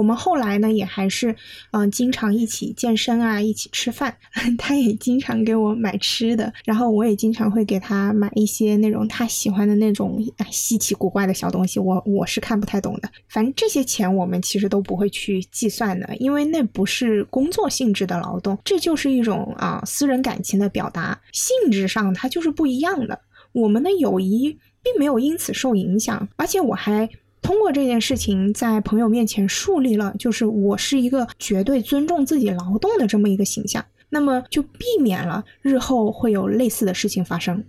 [0.00, 1.36] 我们后来呢，也还是
[1.72, 4.16] 嗯，经常一起健身啊，一起吃饭。
[4.56, 10.18] 他也经常给我买吃的，然后我也经常会给他买一些那种他喜欢的那种
[10.50, 11.78] 稀奇古怪的小东西。
[11.78, 23.20] 我我是看不太懂的，反正这些钱我们其实都不会去计算的，因为那不是工作性质的劳动，这就是一种啊私人感情的表达，性质上它就是不一样的。
[23.52, 27.06] 我们的友谊并没有因此受影响，而且我还。
[27.42, 37.64] 通过这件事情，在朋友面前树立了就是我是一个绝对尊重自己劳动的这么一个形象，那么就避免了日后会有类似的事情发生。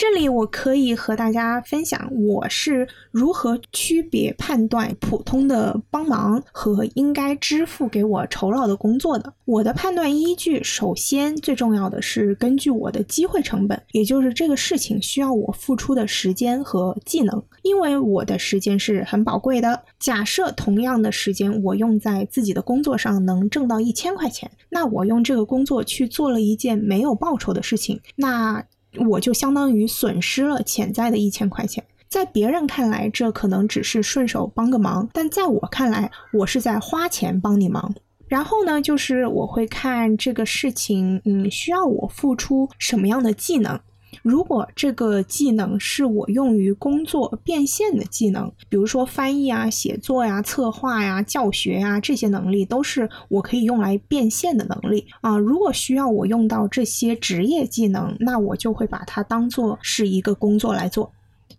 [0.00, 9.30] 这里我可以和大家分享我是如何区别判断普通的帮忙和应该支付给我酬劳的工作的。
[9.44, 19.82] 我的判断依据，首先最重要的是根据我的机会成本，也就是这个事情需要我付出的时间和技能，因为我的时间是很宝贵的。
[19.98, 28.64] 假设同样的时间我用在自己的工作上能挣到一千块钱，那我用这个工作去做了一件没有报酬的事情，那。
[29.08, 37.94] 我就相当于损失了潜在的一千块钱，在别人看来，这可能只是顺手帮个忙，但在我看来，我是在花钱帮你忙。
[38.26, 43.80] 然后呢，就是我会看这个事情，嗯，需要我付出什么样的技能。
[44.22, 55.38] 如果这个技能是我用于工作变现的技能，比如说翻译啊、写作呀、策划呀、教学呀，这些能力都是我可以用来变现的能力啊。
[55.38, 61.10] 如果需要我用到这些职业技能，那我就会把它当做是一个工作来做。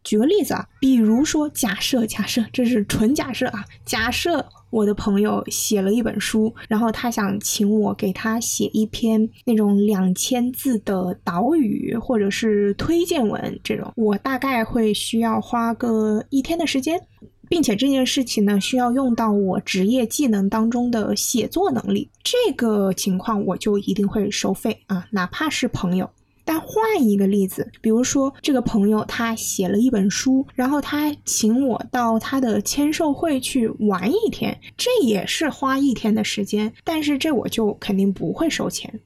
[0.04, 17.00] 举个例子啊，比如说假设，假设这是纯假设啊，假设我的朋友写了一本书，然后他想请我给他写一篇那种两千字的导语或者是推荐文，这种我大概会需要花个一天的时间，
[17.50, 26.10] 并且这件事情呢需要用到我职业技能当中的写作能力，这个情况我就一定会收费啊，哪怕是朋友。
[26.44, 39.00] 但换一个例子，比如说这个朋友他写了一本书，然后他请我到他的签售会去玩一天，这也是花一天的时间，但是这我就肯定不会收钱。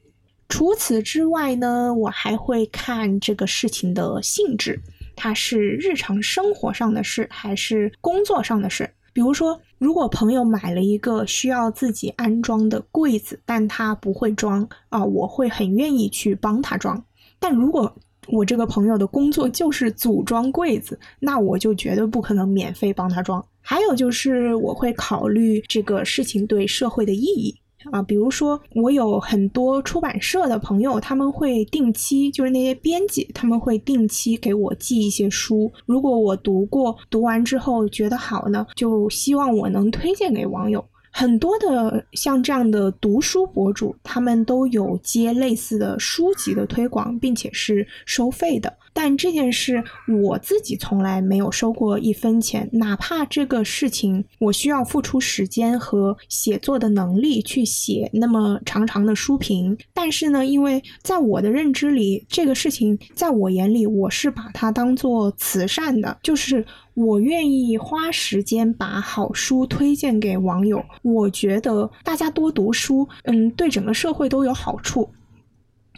[0.47, 4.79] 除此之外呢，我还会看这个事情的性质，
[5.15, 8.89] 它是日常生活上的事还是工作上的事。
[9.11, 17.01] 比如说，如果朋友买了一个需要自己安装的柜子，但他不会装啊，我会很愿意去帮他装。
[17.47, 17.95] 但如果
[18.29, 23.45] 我这个朋友的工作就是组装柜子，那我就绝对不可能免费帮他装。
[23.61, 27.55] 还有就是我会考虑这个事情对社会的意义
[27.91, 35.71] 啊，比如说我有很多出版社的朋友，他们会定期，就是那些编辑，他们会定期给我寄一些书。
[35.85, 40.83] 如果我读过，读完之后觉得好呢，就希望我能推荐给网友。
[41.17, 48.77] 很多的像这样的读书博主，他们都有接类似的书籍的推广，并且是收费的。
[48.97, 49.83] 但这件事
[50.23, 59.77] 我自己从来没有收过一分钱，哪怕这个事情我需要付出时间和写作的能力去写那么长长的书评。
[59.93, 70.81] 但是呢，因为在我的认知里，这个事情在我眼里，我是把它当做慈善的，就是我愿意花时间把好书推荐给网友。
[71.01, 75.09] 我觉得大家多读书，嗯，对整个社会都有好处。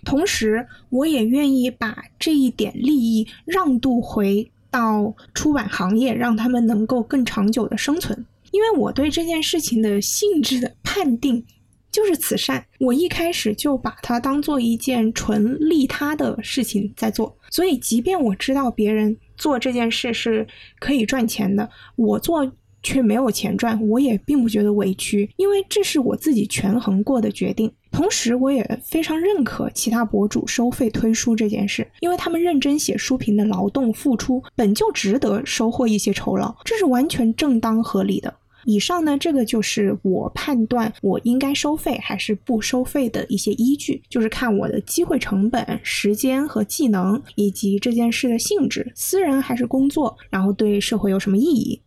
[0.08, 8.26] 同时，我也愿意把这一点利益让渡回到出版行业，让他们能够更长久的生存。
[8.52, 11.44] 因为我对这件事情的性质的判定
[11.92, 17.36] 就是慈善，我一开始就把它当做一件纯利他的事情在做。
[17.50, 20.48] 所以，即便我知道别人做这件事是
[20.80, 22.50] 可以赚钱的，我做
[22.82, 27.70] 却没有钱赚，我也并不觉得委屈，因为这是我自己权衡过的决定。
[27.98, 38.32] 同时，我也非常认可其他博主收费推书这件事，因为他们认真写书评的劳动付出本就值得收获一些酬劳，这是完全正当合理的。
[38.66, 51.82] 以上呢，这个就是我判断我应该收费还是不收费的一些依据，就是看我的机会成本、时间和技能，以及这件事的性质，私人还是工作，然后对社会有什么意义。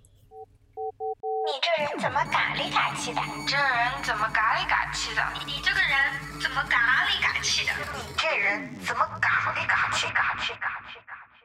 [1.51, 3.20] 你这人怎么嘎里嘎气的？
[3.20, 3.66] 你这人
[4.05, 5.22] 怎么嘎里嘎气的？
[5.44, 5.90] 你这个人
[6.40, 7.72] 怎么嘎里嘎气的？
[7.92, 11.44] 你这人怎么嘎里嘎气嘎气嘎气嘎气？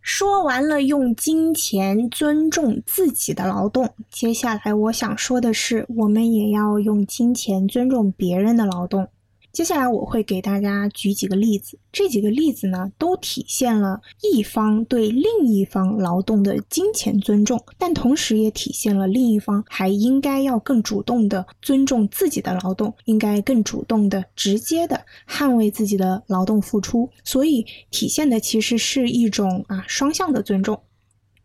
[0.00, 9.10] 说完了用金钱尊重自己的劳动，接下来我想说的是，我们也要用金钱尊重别人的劳动。
[9.52, 30.82] 接下来我会给大家举几个例子，这几个例子呢，都体现了一方对另一方劳动的金钱尊重，但同时也体现了另一方还应该要更主动的尊重自己的劳动，应该更主动的、直接的捍卫自己的劳动付出，所以体现的其实是一种啊双向的尊重。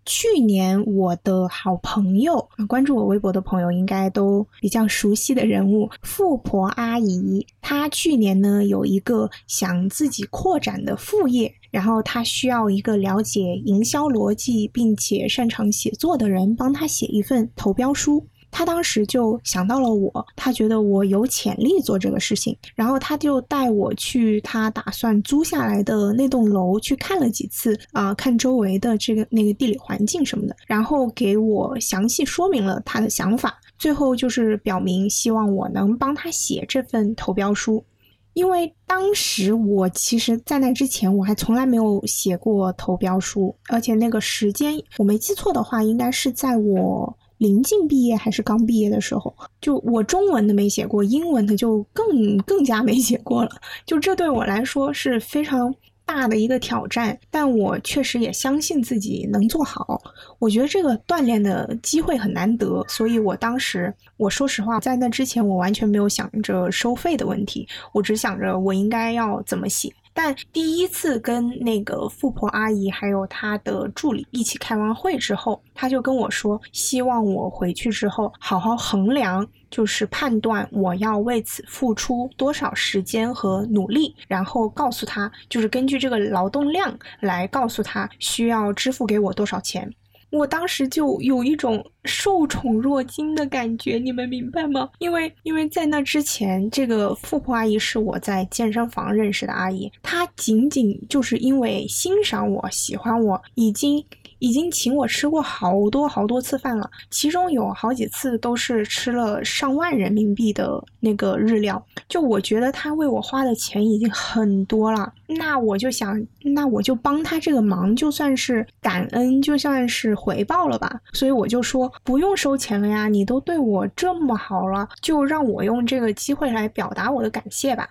[0.08, 7.46] 去年我的好朋友，关注我微博的朋友应该都比较熟悉的人物——富婆阿姨。
[7.62, 18.26] 她去年呢有一个想自己扩展的副业，然后她需要一个了解营销逻辑并且擅长写作的人帮她写一份投标书。
[18.58, 37.86] 他当时就想到了我，他觉得我有潜力做这个事情，然后他就带我去他打算租下来的那栋楼去看了几次啊，看周围的这个那个地理环境什么的，然后给我详细说明了他的想法，最后就是表明希望我能帮他写这份投标书，
[38.34, 47.16] 因为当时我其实在那之前我还从来没有写过投标书，而且那个时间我没记错的话，应该是在我。
[47.38, 53.52] 临近毕业还是刚毕业的时候，就我中文的没写过，英文的就更更加没写过了。
[53.86, 55.74] 就这对我来说是非常
[56.06, 60.02] 大的一个挑战，但我确实也相信自己能做好。
[60.40, 69.94] 我觉得这个锻炼的机会很难得，所以我当时我说实话，在那之前我完全没有想着收费的问题，我只想着我应该要怎么写。
[70.18, 89.94] 但第一次跟那个富婆阿姨还有她的助理一起开完会之后，她就跟我说，希望我回去之后好好衡量，就是判断我要为此付出多少时间和努力，然后告诉她，就是根据这个劳动量来告诉她需要支付给我多少钱。
[90.32, 94.90] 我当时就有一种受宠若惊的感觉，你们明白吗？
[95.00, 104.04] 因为因为在那之前，这个富婆阿姨是我在健身房认识的阿姨，她仅仅就是因为欣赏我、喜欢我，已经。
[104.40, 111.84] 已经请我吃过好多好多次饭了，其中有好几次都是吃了上万人民币的那个日料。
[112.08, 121.02] 就我觉得他为我花的钱已经很多了，那我就想，那我就帮他这个忙，就算是感恩，就算是回报了吧。
[121.14, 127.90] 所以我就说不用收钱了呀，你都对我这么好了，就让我用这个机会来表达我的感谢吧。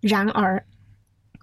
[0.00, 0.62] 然而，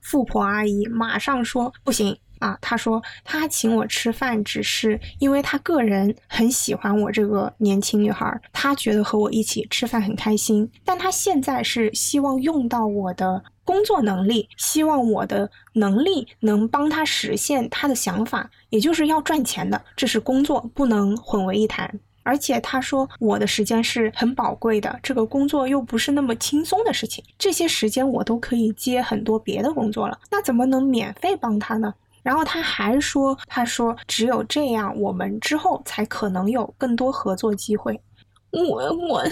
[0.01, 2.17] 富婆阿姨马上说不行。
[2.39, 10.69] 啊，他说他请我吃饭，只是因为他个人很喜欢我这个年轻女孩，他觉得和我一起吃饭很开心。
[10.83, 21.99] 但他现在是希望用到我的工作能力，希望我的能力能帮他实现他的想法，也就是要赚钱的，这是工作，不能混为一谈。
[22.23, 31.93] 而且他说我的时间是很宝贵的，这个工作又不是那么轻松的事情，这些时间我都可以接很多别的工作了，那怎么能免费帮他呢？
[32.25, 38.01] 然后他还说：“他说只有这样，我们之后才可能有更多合作机会。”
[38.49, 39.23] 我我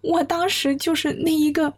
[0.00, 1.72] 我当时就是那一个。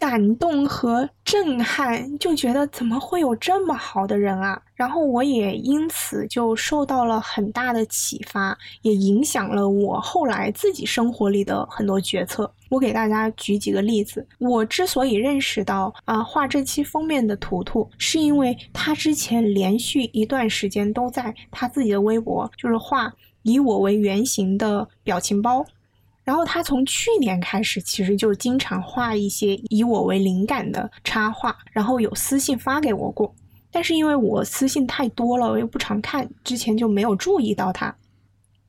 [0.00, 4.60] 感动和震撼，就觉得怎么会有这么好的人啊？
[4.74, 12.50] 然后我也因此就受到了很大的启发，也影响了我后来自己生活里的很多决策。
[12.70, 14.26] 我给大家举几个例子。
[14.38, 25.62] 我之所以认识到啊画这期封面的图图，是因为他之前连续一段时间都在他自己的微博，就是画以我为原型的表情包。
[26.30, 33.34] 然后他从去年开始，其实就经常画一些以我为灵感的插画，然后有私信发给我过。
[33.72, 37.92] 但是因为我私信太多了，我又不常看，之前就没有注意到他。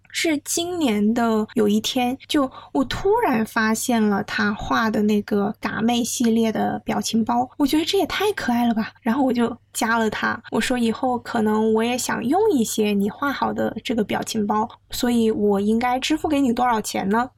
[0.09, 8.91] 是今年的有一天，就我突然发现了他画的那个嘎妹系列的表情包，我觉得这也太可爱了吧！
[9.01, 17.30] 然后我就加了他，我说以后可能我也想用一些你画好的这个表情包，所以我应该支付给你多少钱呢？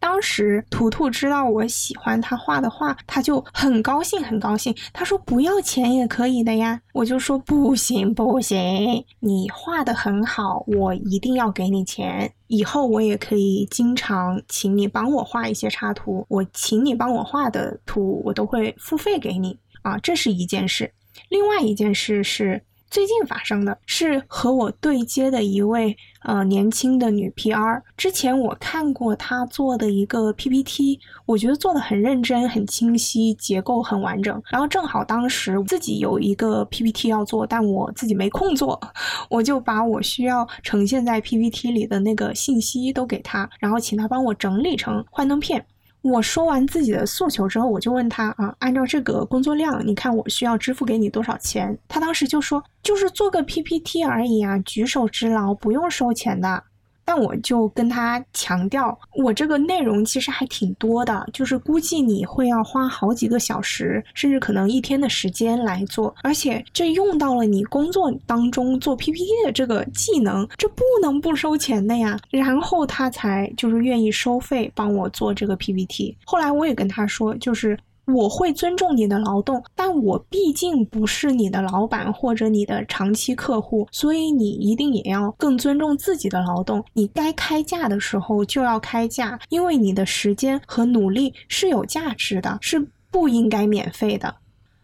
[0.00, 4.74] 当时图图知道我喜欢他画的画，他就很高兴，很高兴。
[4.92, 6.80] 他说不要钱也可以的呀。
[6.92, 12.32] 我就说不行不行，你画的很好，我一定要给你钱。
[12.46, 19.98] 以后我也可以经常请你帮我画一些插图，我请你帮我画的图，我都会付费给你啊。
[19.98, 20.92] 这是一件事。
[21.28, 22.62] 另外一件事是。
[22.90, 27.82] 最近发生的是和我对接的一位呃年轻的女 PR。
[27.96, 34.42] 之前我看过她做的一个 PPT，我觉得做的很认真、很清晰，结构很完整。
[34.50, 38.80] 然后正好当时自己有一个 PPT 要做，但我自己没空做，
[39.28, 45.64] 我就把我需要呈现在 PPT 里的那个信息都给她，然后请她帮我整理成幻灯片。
[46.02, 51.76] 我说完自己的诉求之后，我就问他啊，按照这个工作量，你看我需要支付给你多少钱？
[51.88, 56.62] 他当时就说，就是做个 PPT 而已啊，举手之劳，不用收钱的。
[57.08, 72.20] 但我就跟他强调，我这个内容其实还挺多的，就是估计你会要花好几个小时，甚至可能一天的时间来做，而且这用到了你工作当中做 PPT 的这个技能，这不能不收钱的呀。
[72.28, 76.14] 然后他才就是愿意收费帮我做这个 PPT。
[76.26, 77.78] 后来我也跟他说，就是。
[78.14, 86.82] 我会尊重你的劳动，但我毕竟不是你的老板或者你的长期客户，所以你一定也要更尊重自己的劳动。
[86.94, 94.34] 你该开价的时候就要开价，因为你的时间和努力是有价值的，是不应该免费的。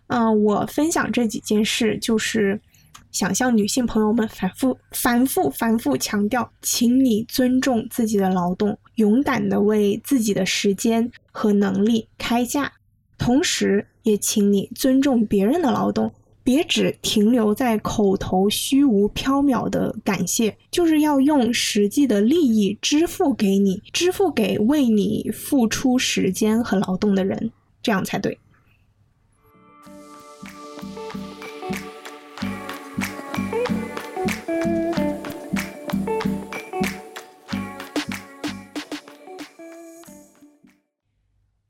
[0.08, 2.60] 嗯，我分享这几件事，就是
[3.10, 12.70] 想向女性朋友们反复、反复、反复强调，请你尊重自己的劳动，勇敢的为自己的时间和能力开价。
[13.24, 16.12] 同时，也请你尊重别人的劳动，
[16.42, 27.50] 别只停留在口头虚无缥缈的感谢，就是要用实际的利益支付给你，支付给为你付出时间和劳动的人，
[27.82, 28.38] 这样才对。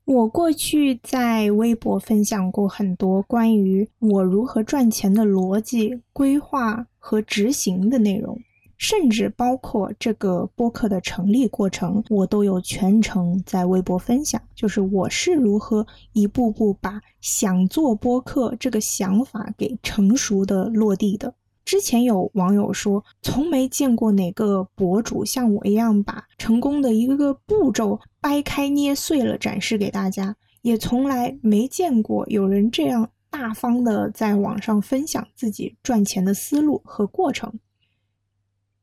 [0.05, 8.39] 我过去在微博分享过很多关于我如何赚钱的逻辑、规划和执行的内容，
[8.77, 14.39] 甚至包括这个播客的成立过程，我都有全程在微博分享。
[14.53, 21.33] 就是我是如何一步步把想做播客这个想法给成熟的落地的。
[21.65, 37.51] 之前有网友说，从没见过哪个博主像我一样把成功的一个个步骤掰开捏碎了展示给大家，也从来没见过有人这样大方的在网上分享自己赚钱的思路和过程。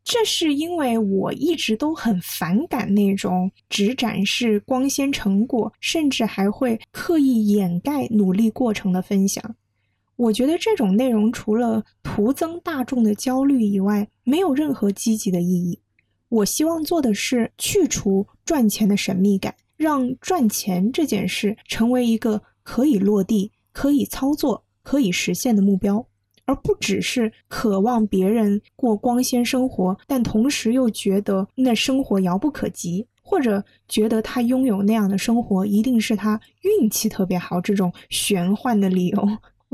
[0.04, 9.54] 这是因为我一直都很反感那种只展示光鲜成果，甚至还会刻意掩盖努力过程的分享。
[10.22, 15.80] 我觉得这种内容除了徒增大众的焦虑以外，没有任何积极的意义。
[16.28, 26.06] 我希望做的是去除赚钱的神秘感，让赚钱这件事成为一个可以落地、可以操作、可以实现的目标，
[26.44, 39.28] 而不只是渴望别人过光鲜生活，但同时又觉得那生活遥不可及，或者觉得他拥有那样的生活一定是他运气特别好这种玄幻的理由。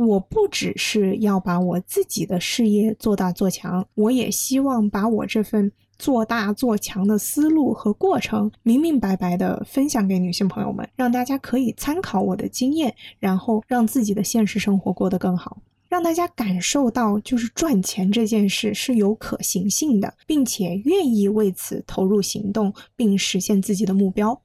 [0.06, 24.40] 我不只是要把我自己的事业做大做强，我也希望把我这份做大做强的思路和过程明明白白的分享给女性朋友们，让大家可以参考我的经验，然后让自己的现实生活过得更好，让大家感受到就是赚钱这件事是有可行性的，并且愿意为此投入行动，并实现自己的目标。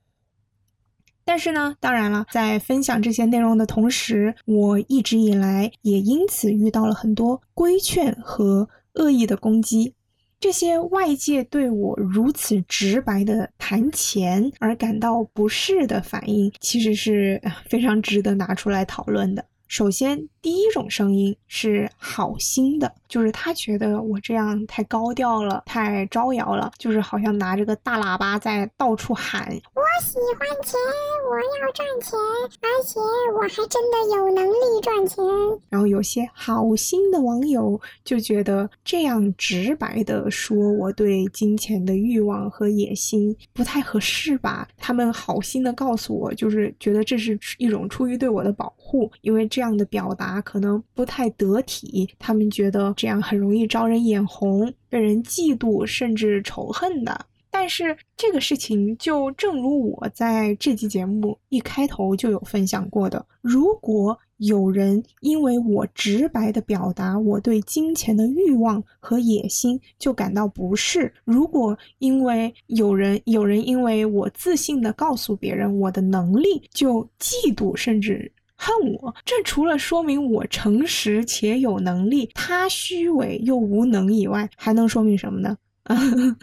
[1.26, 9.94] 但是呢，当然了，在分享这些内容的同时，我一直以来也因此遇到了很多规劝和恶意的攻击。
[10.40, 19.46] 这些外界对我如此直白的谈钱而感到不适的反应，其实是非常值得拿出来讨论的。
[19.74, 30.80] 首先，第一种声音是好心的，就是他觉得我这样太高调了，太招摇了，就是好像拿着个大喇叭在到处喊：“我喜欢钱，
[31.28, 32.20] 我要赚钱，
[32.62, 33.00] 而且
[33.36, 35.26] 我还真的有能力赚钱。”
[35.70, 44.68] 然后有些好心的网友就觉得这样直白的说我对金钱的欲望和野心不太合适吧？
[44.78, 57.26] 他们好心的告诉我，就是觉得这是一种出于对我的保护，因为这这样的表达可能不太得体，他们觉得这样很容易招人眼红，被人嫉妒甚至仇恨的。
[57.50, 78.30] 但是这个事情就正如我在这期节目一开头就有分享过的，如果有人因为我直白的表达我对金钱的欲望和野心就感到不适，如果因为有人有人因为我自信的告诉别人我的能力就嫉妒甚至
[78.66, 85.58] 恨我，这除了说明我诚实且有能力，他虚伪又无能以外，还能说明什么呢？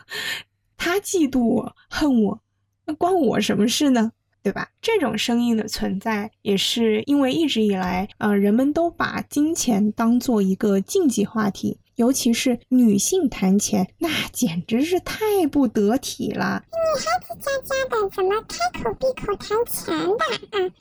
[0.76, 2.38] 他嫉妒我、恨我，
[2.84, 4.12] 那关我什么事呢？
[4.42, 4.68] 对吧？
[4.82, 16.62] 这种声音的存在，也是因为一直以来，呃，人们都把金钱当做一个禁忌话题，尤其是女性谈钱，那简直是太不得体了。
[16.70, 20.24] 女孩子家家的，怎么开口闭口谈钱的？
[20.58, 20.72] 啊，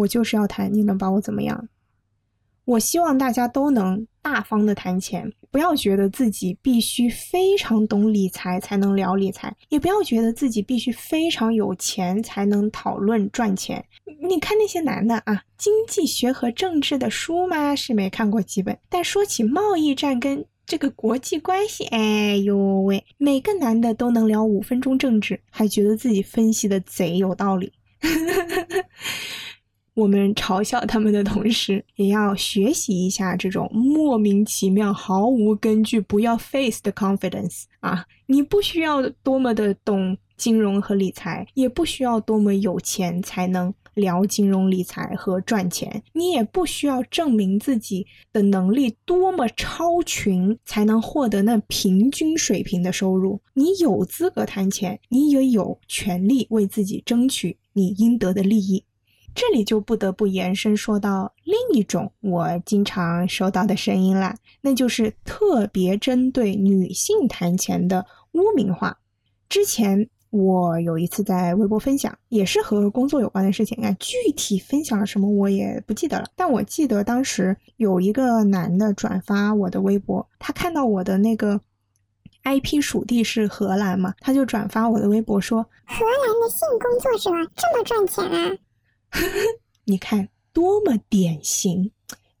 [0.00, 1.68] 我就是要谈，你能把我怎么样？
[2.64, 13.84] 我希望大家都能大方的谈钱，不要觉得自己必须非常懂理财才能聊理财，也不要觉得自己必须非常有钱才能讨论赚钱。
[14.26, 27.70] 你看那些男的啊，经济学和政治的书嘛是没看过几本，但说起贸易战跟这个国际关系，哎呦喂，每个男的都能聊五分钟政治，还觉得自己分析的贼有道理。
[30.00, 38.06] 我们嘲笑他们的同时，也要学习一下这种莫名其妙、毫无根据、不要 face 的 confidence 啊！
[38.24, 53.38] 你不需要多么的懂金融和理财，也不需要多么有钱才能聊金融理财和赚钱，你也不需要证明自己的能力多么超群才能获得那平均水平的收入。
[53.52, 58.82] 你有资格谈钱，你也有权利为自己争取你应得的利益。
[59.34, 68.96] 这里就不得不延伸说到另一种我经常收到的声音了，那就是特别针对女性谈钱的污名化。
[69.48, 81.60] 之前我有一次在微博分享，也是和工作有关的事情啊，具体分享了什么我也不记得了，但我记得当时有一个男的转发我的微博，他看到我的那个
[82.44, 88.56] IP 属地是荷兰嘛，他就转发我的微博说：“荷兰的性工作者这么赚钱啊！”
[89.10, 89.28] 呵 呵
[89.84, 91.90] 你看，多么典型！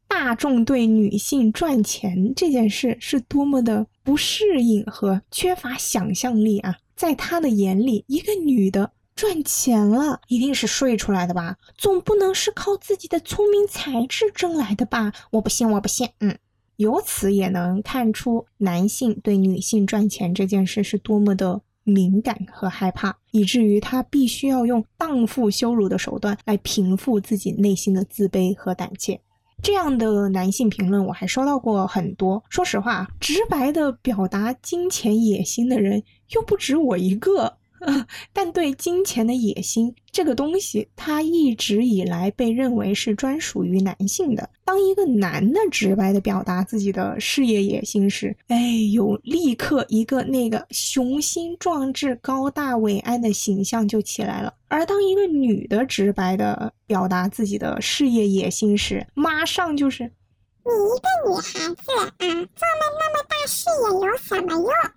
[0.06, 6.76] 大众对女性赚钱这件事是多么的不适应和缺乏想象力啊！
[6.96, 11.56] 在他的眼里，一个女的赚钱了，一定是睡出来的吧？
[11.78, 15.12] 总不能是靠自己的聪明才智挣来的吧？
[15.30, 16.08] 我不信，我不信。
[16.18, 16.36] 嗯，
[16.76, 21.62] 由此也能看出男性对女性赚钱这件事是多么的。
[21.90, 29.20] 敏感和害怕，以至于他必须要用荡妇羞辱的手段来平复自己内心的自卑和胆怯。
[29.62, 32.42] 这样的男性评论我还收到过很多。
[32.48, 37.58] 说实话，直白的表达金钱野心的人又不止我一个。
[38.32, 44.48] 但对金钱的野心这个东西，它一直以来被认为是专属于男性的。
[44.64, 48.56] 当一个男的直白的表达自己的事业野心时，哎
[48.92, 54.54] 呦，立刻一个那个雄心壮志、高大伟岸的形象就起来了。
[54.68, 61.42] 而当一个女的直白的表达自己的事业野心时，马上就是你一个女孩
[61.74, 64.92] 子啊，做了那么大事业有什么用啊？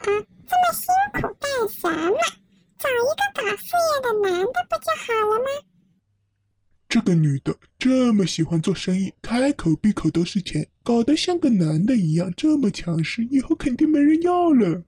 [0.46, 2.18] 这么辛苦干什么？
[2.84, 5.46] 找一个搞事业的男的不就好了吗？
[6.90, 14.84] 这个女的这么喜欢做生意，开口闭口都是钱，搞得像个男的一样这么强势，以后肯定没人要了。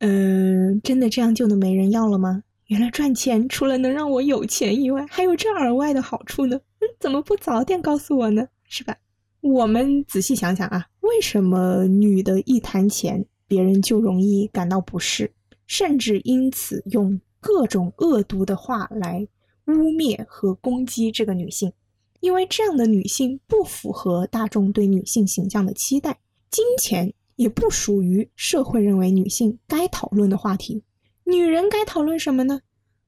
[0.00, 2.42] 嗯，真的这样就能没人要了吗？
[2.66, 6.56] 原来赚钱除了能让我有钱以外，还有这额外的好处呢。
[6.80, 8.48] 嗯，怎么不早点告诉我呢？
[8.64, 8.96] 是吧？
[9.42, 15.32] 我们仔细想想啊，为什么女的一谈钱，别人就容易感到不适？
[15.66, 19.26] 甚至因此用各种恶毒的话来
[19.66, 21.72] 污蔑和攻击这个女性，
[22.20, 26.18] 因为这样的女性不符合大众对女性形象的期待，
[26.50, 30.82] 金钱也不属于社会认为女性该讨论的话题。
[31.24, 32.60] 女人该讨论什么呢？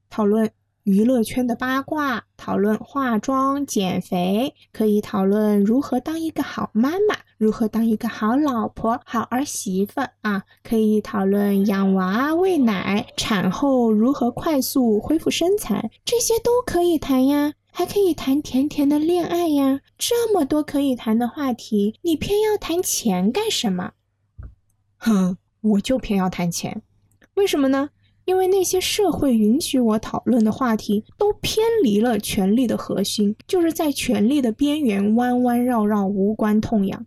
[0.09, 0.51] 讨论
[0.89, 17.53] 娱乐圈的八卦，讨论化妆、减肥，可以讨论如何当一个好妈妈，如何当一个好老婆、好儿媳妇啊，可以讨论养娃、喂奶、产后如何快速恢复身材，这些都可以谈呀。
[17.71, 23.91] 还可以谈甜甜的恋爱呀，这么多可以谈的话题，你偏要谈钱干什么？
[24.97, 26.81] 哼，我就偏要谈钱，
[27.35, 27.91] 为什么呢？
[28.29, 37.03] 因为那些社会允许我讨论的话题，都偏离了权力的核心，就是在权力的边缘弯弯绕绕，无关痛痒。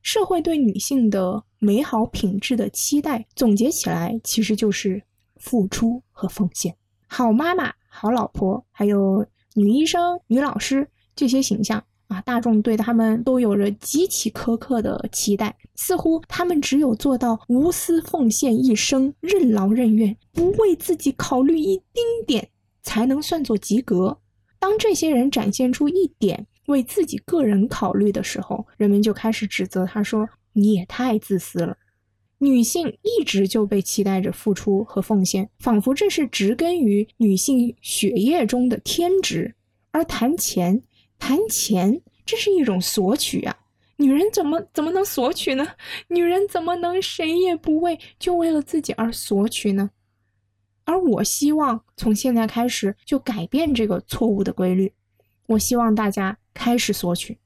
[0.00, 5.02] 社会对女性的美好品质的期待，总结起来其实就是
[5.36, 6.74] 付出和奉献。
[7.06, 9.26] 好妈妈、好老婆，还有。
[9.58, 22.48] 女医生、女老师这些形象啊，大众对他们都有着极其苛刻的期待，似乎他们只有做到无私奉献一生、任劳任怨，不为自己考虑一丁点，
[22.82, 24.18] 才能算作及格。
[24.58, 31.76] 当这些人展现出一点为自己个人考虑的时候，人们就开始指责他说：“你也太自私了。”
[32.38, 39.54] 女性一直就被期待着付出和奉献，仿佛这是植根于女性血液中的天职。
[39.90, 40.82] 而谈钱，
[41.18, 43.56] 谈钱，这是一种索取啊！
[43.96, 45.66] 女人怎么怎么能索取呢？
[46.08, 49.90] 女人怎么能谁也不为，就为了自己而索取呢？
[50.84, 54.92] 而我希望从现在开始就改变这个错误的规律。
[55.46, 57.38] 我希望大家开始索取，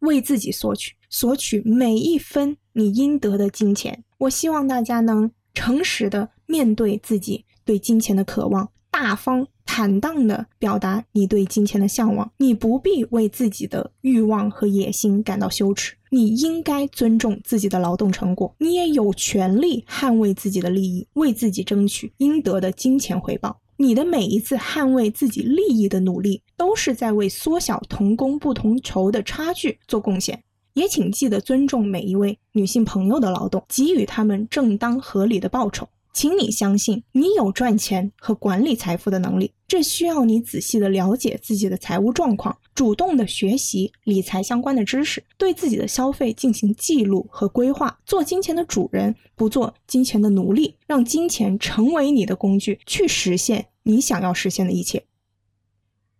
[0.00, 4.04] 为自己索取，索取每一分你应得的金钱。
[4.18, 12.30] 我希望大家能诚实的面对自己对金钱的渴望，大方坦荡的表达你对金钱的向往。
[12.36, 18.54] 你不必为自己的欲望和野心感到羞耻，你应该尊重自己的劳动成果。
[18.60, 23.58] 你也有权利捍卫自己的利益，为自己争取应得的金钱回报。
[23.78, 30.40] 你的每一次捍卫自己利益的努力，都是在为缩小同工不同酬的差距做贡献。
[30.74, 35.88] 也请记得尊重每一位女性朋友的劳动，给予他们正当合理的报酬。
[36.14, 39.52] 请你相信，你有赚钱和管理财富的能力。
[39.66, 55.04] 这需要你仔细的了解自己的财务状况，主动的学习理财相关的知识，对自己的消费进行记录和规划，做金钱的主人，不做金钱的奴隶，让金钱成为你的工具，去实现你想要实现的一切。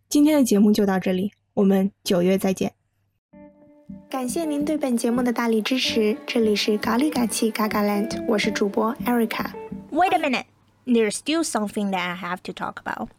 [0.09, 2.72] 今天的节目就到这里，我们九月再见。
[4.11, 6.16] 感谢您对本节目的大力支持。
[6.26, 9.63] 这里是咖喱嘎气嘎嘎 land，我是主播 Erica。
[9.95, 10.47] Wait a minute,
[10.86, 13.11] there's still something that I have to talk about.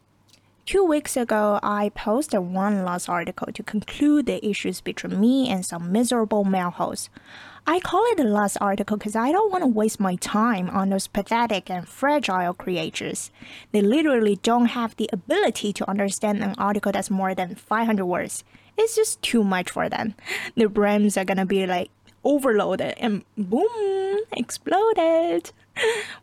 [0.65, 5.65] Two weeks ago, I posted one last article to conclude the issues between me and
[5.65, 7.09] some miserable male hosts.
[7.65, 10.89] I call it the last article because I don't want to waste my time on
[10.89, 13.31] those pathetic and fragile creatures.
[13.71, 18.43] They literally don't have the ability to understand an article that's more than 500 words
[18.77, 20.15] it's just too much for them.
[20.55, 21.89] Their brains are gonna be like
[22.23, 25.51] overloaded and boom, exploded.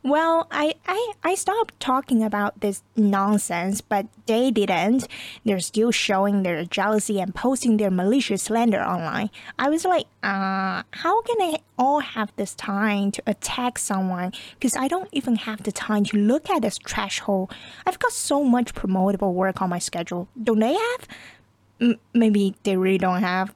[0.05, 5.07] Well, I, I, I stopped talking about this nonsense, but they didn't.
[5.45, 9.31] They're still showing their jealousy and posting their malicious slander online.
[9.61, 14.33] I was like, uh, how can they all have this time to attack someone?
[14.55, 17.49] Because I don't even have the time to look at this trash hole.
[17.87, 20.27] I've got so much promotable work on my schedule.
[20.43, 21.09] Don't they have?
[22.15, 23.53] maybe they really don't have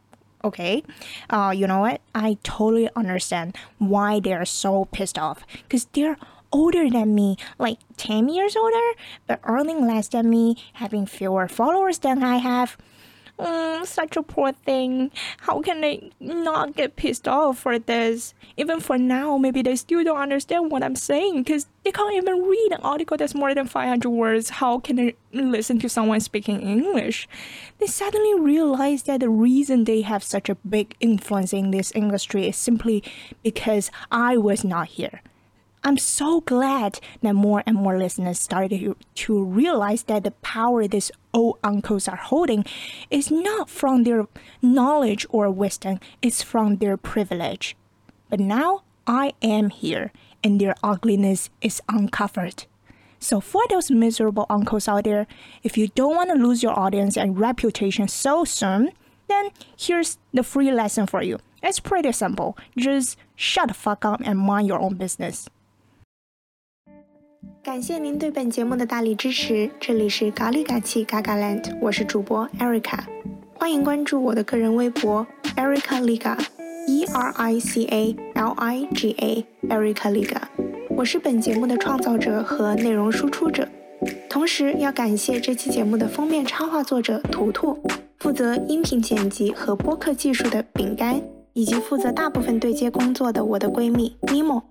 [0.46, 0.82] okay
[1.30, 6.16] uh you know what i totally understand why they're so pissed off because they're
[6.52, 8.88] older than me like 10 years older
[9.26, 12.76] but earning less than me having fewer followers than i have
[13.38, 15.10] Mm, such a poor thing.
[15.40, 18.32] How can they not get pissed off for this?
[18.56, 22.42] Even for now, maybe they still don't understand what I'm saying because they can't even
[22.42, 24.50] read an article that's more than 500 words.
[24.50, 27.28] How can they listen to someone speaking English?
[27.78, 32.48] They suddenly realize that the reason they have such a big influence in this industry
[32.48, 33.04] is simply
[33.44, 35.22] because I was not here.
[35.84, 41.12] I'm so glad that more and more listeners started to realize that the power these
[41.32, 42.64] old uncles are holding
[43.12, 44.26] is not from their
[44.60, 47.76] knowledge or wisdom, it's from their privilege.
[48.28, 50.11] But now I am here
[50.43, 52.65] and their ugliness is uncovered.
[53.19, 55.27] So, for those miserable uncles out there,
[55.63, 58.91] if you don't want to lose your audience and reputation so soon,
[59.27, 61.37] then here's the free lesson for you.
[61.61, 62.57] It's pretty simple.
[62.75, 65.47] Just shut the fuck up and mind your own business.
[67.63, 69.69] 感谢您对本节目的大力支持。
[69.79, 72.99] 这里是咖喱嘎气嘎嘎 land，我是主播 Erica，
[73.53, 76.01] 欢迎关注我的个人微博 Erica
[76.88, 80.40] E R I C A L I G A Erica Liga，。
[80.90, 83.66] 我是本节目的创造者和内容输出者。
[84.28, 87.76] 同时要感谢这期节目的封面插画作者图图，
[88.18, 91.20] 负责音频剪辑和播客技术的饼干，
[91.54, 94.62] 以及负责大部分对接工作的我的闺蜜尼莫。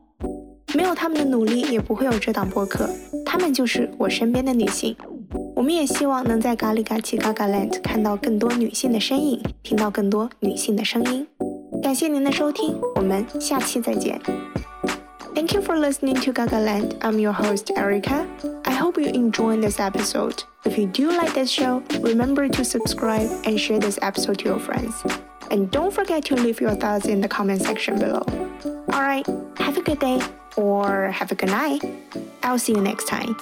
[0.74, 2.89] 没有他们的努力，也不会有这档播客。
[3.26, 4.95] 她们就是我身边的女性。
[5.53, 11.28] 我们也希望能在咖喱嘎奇嘎嘎 land 看到更多女性的身影，听到更多女性的声音。
[11.82, 14.20] 感谢您的收听，我们下期再见。
[15.34, 16.98] Thank you for listening to Gaga Land.
[17.00, 18.26] I'm your host, Erica.
[18.64, 20.42] I hope you enjoyed this episode.
[20.64, 24.58] If you do like this show, remember to subscribe and share this episode to your
[24.58, 24.92] friends.
[25.50, 28.24] And don't forget to leave your thoughts in the comment section below.
[28.92, 30.20] Alright, have a good day
[30.56, 31.82] or have a good night.
[32.42, 33.36] I'll see you next time.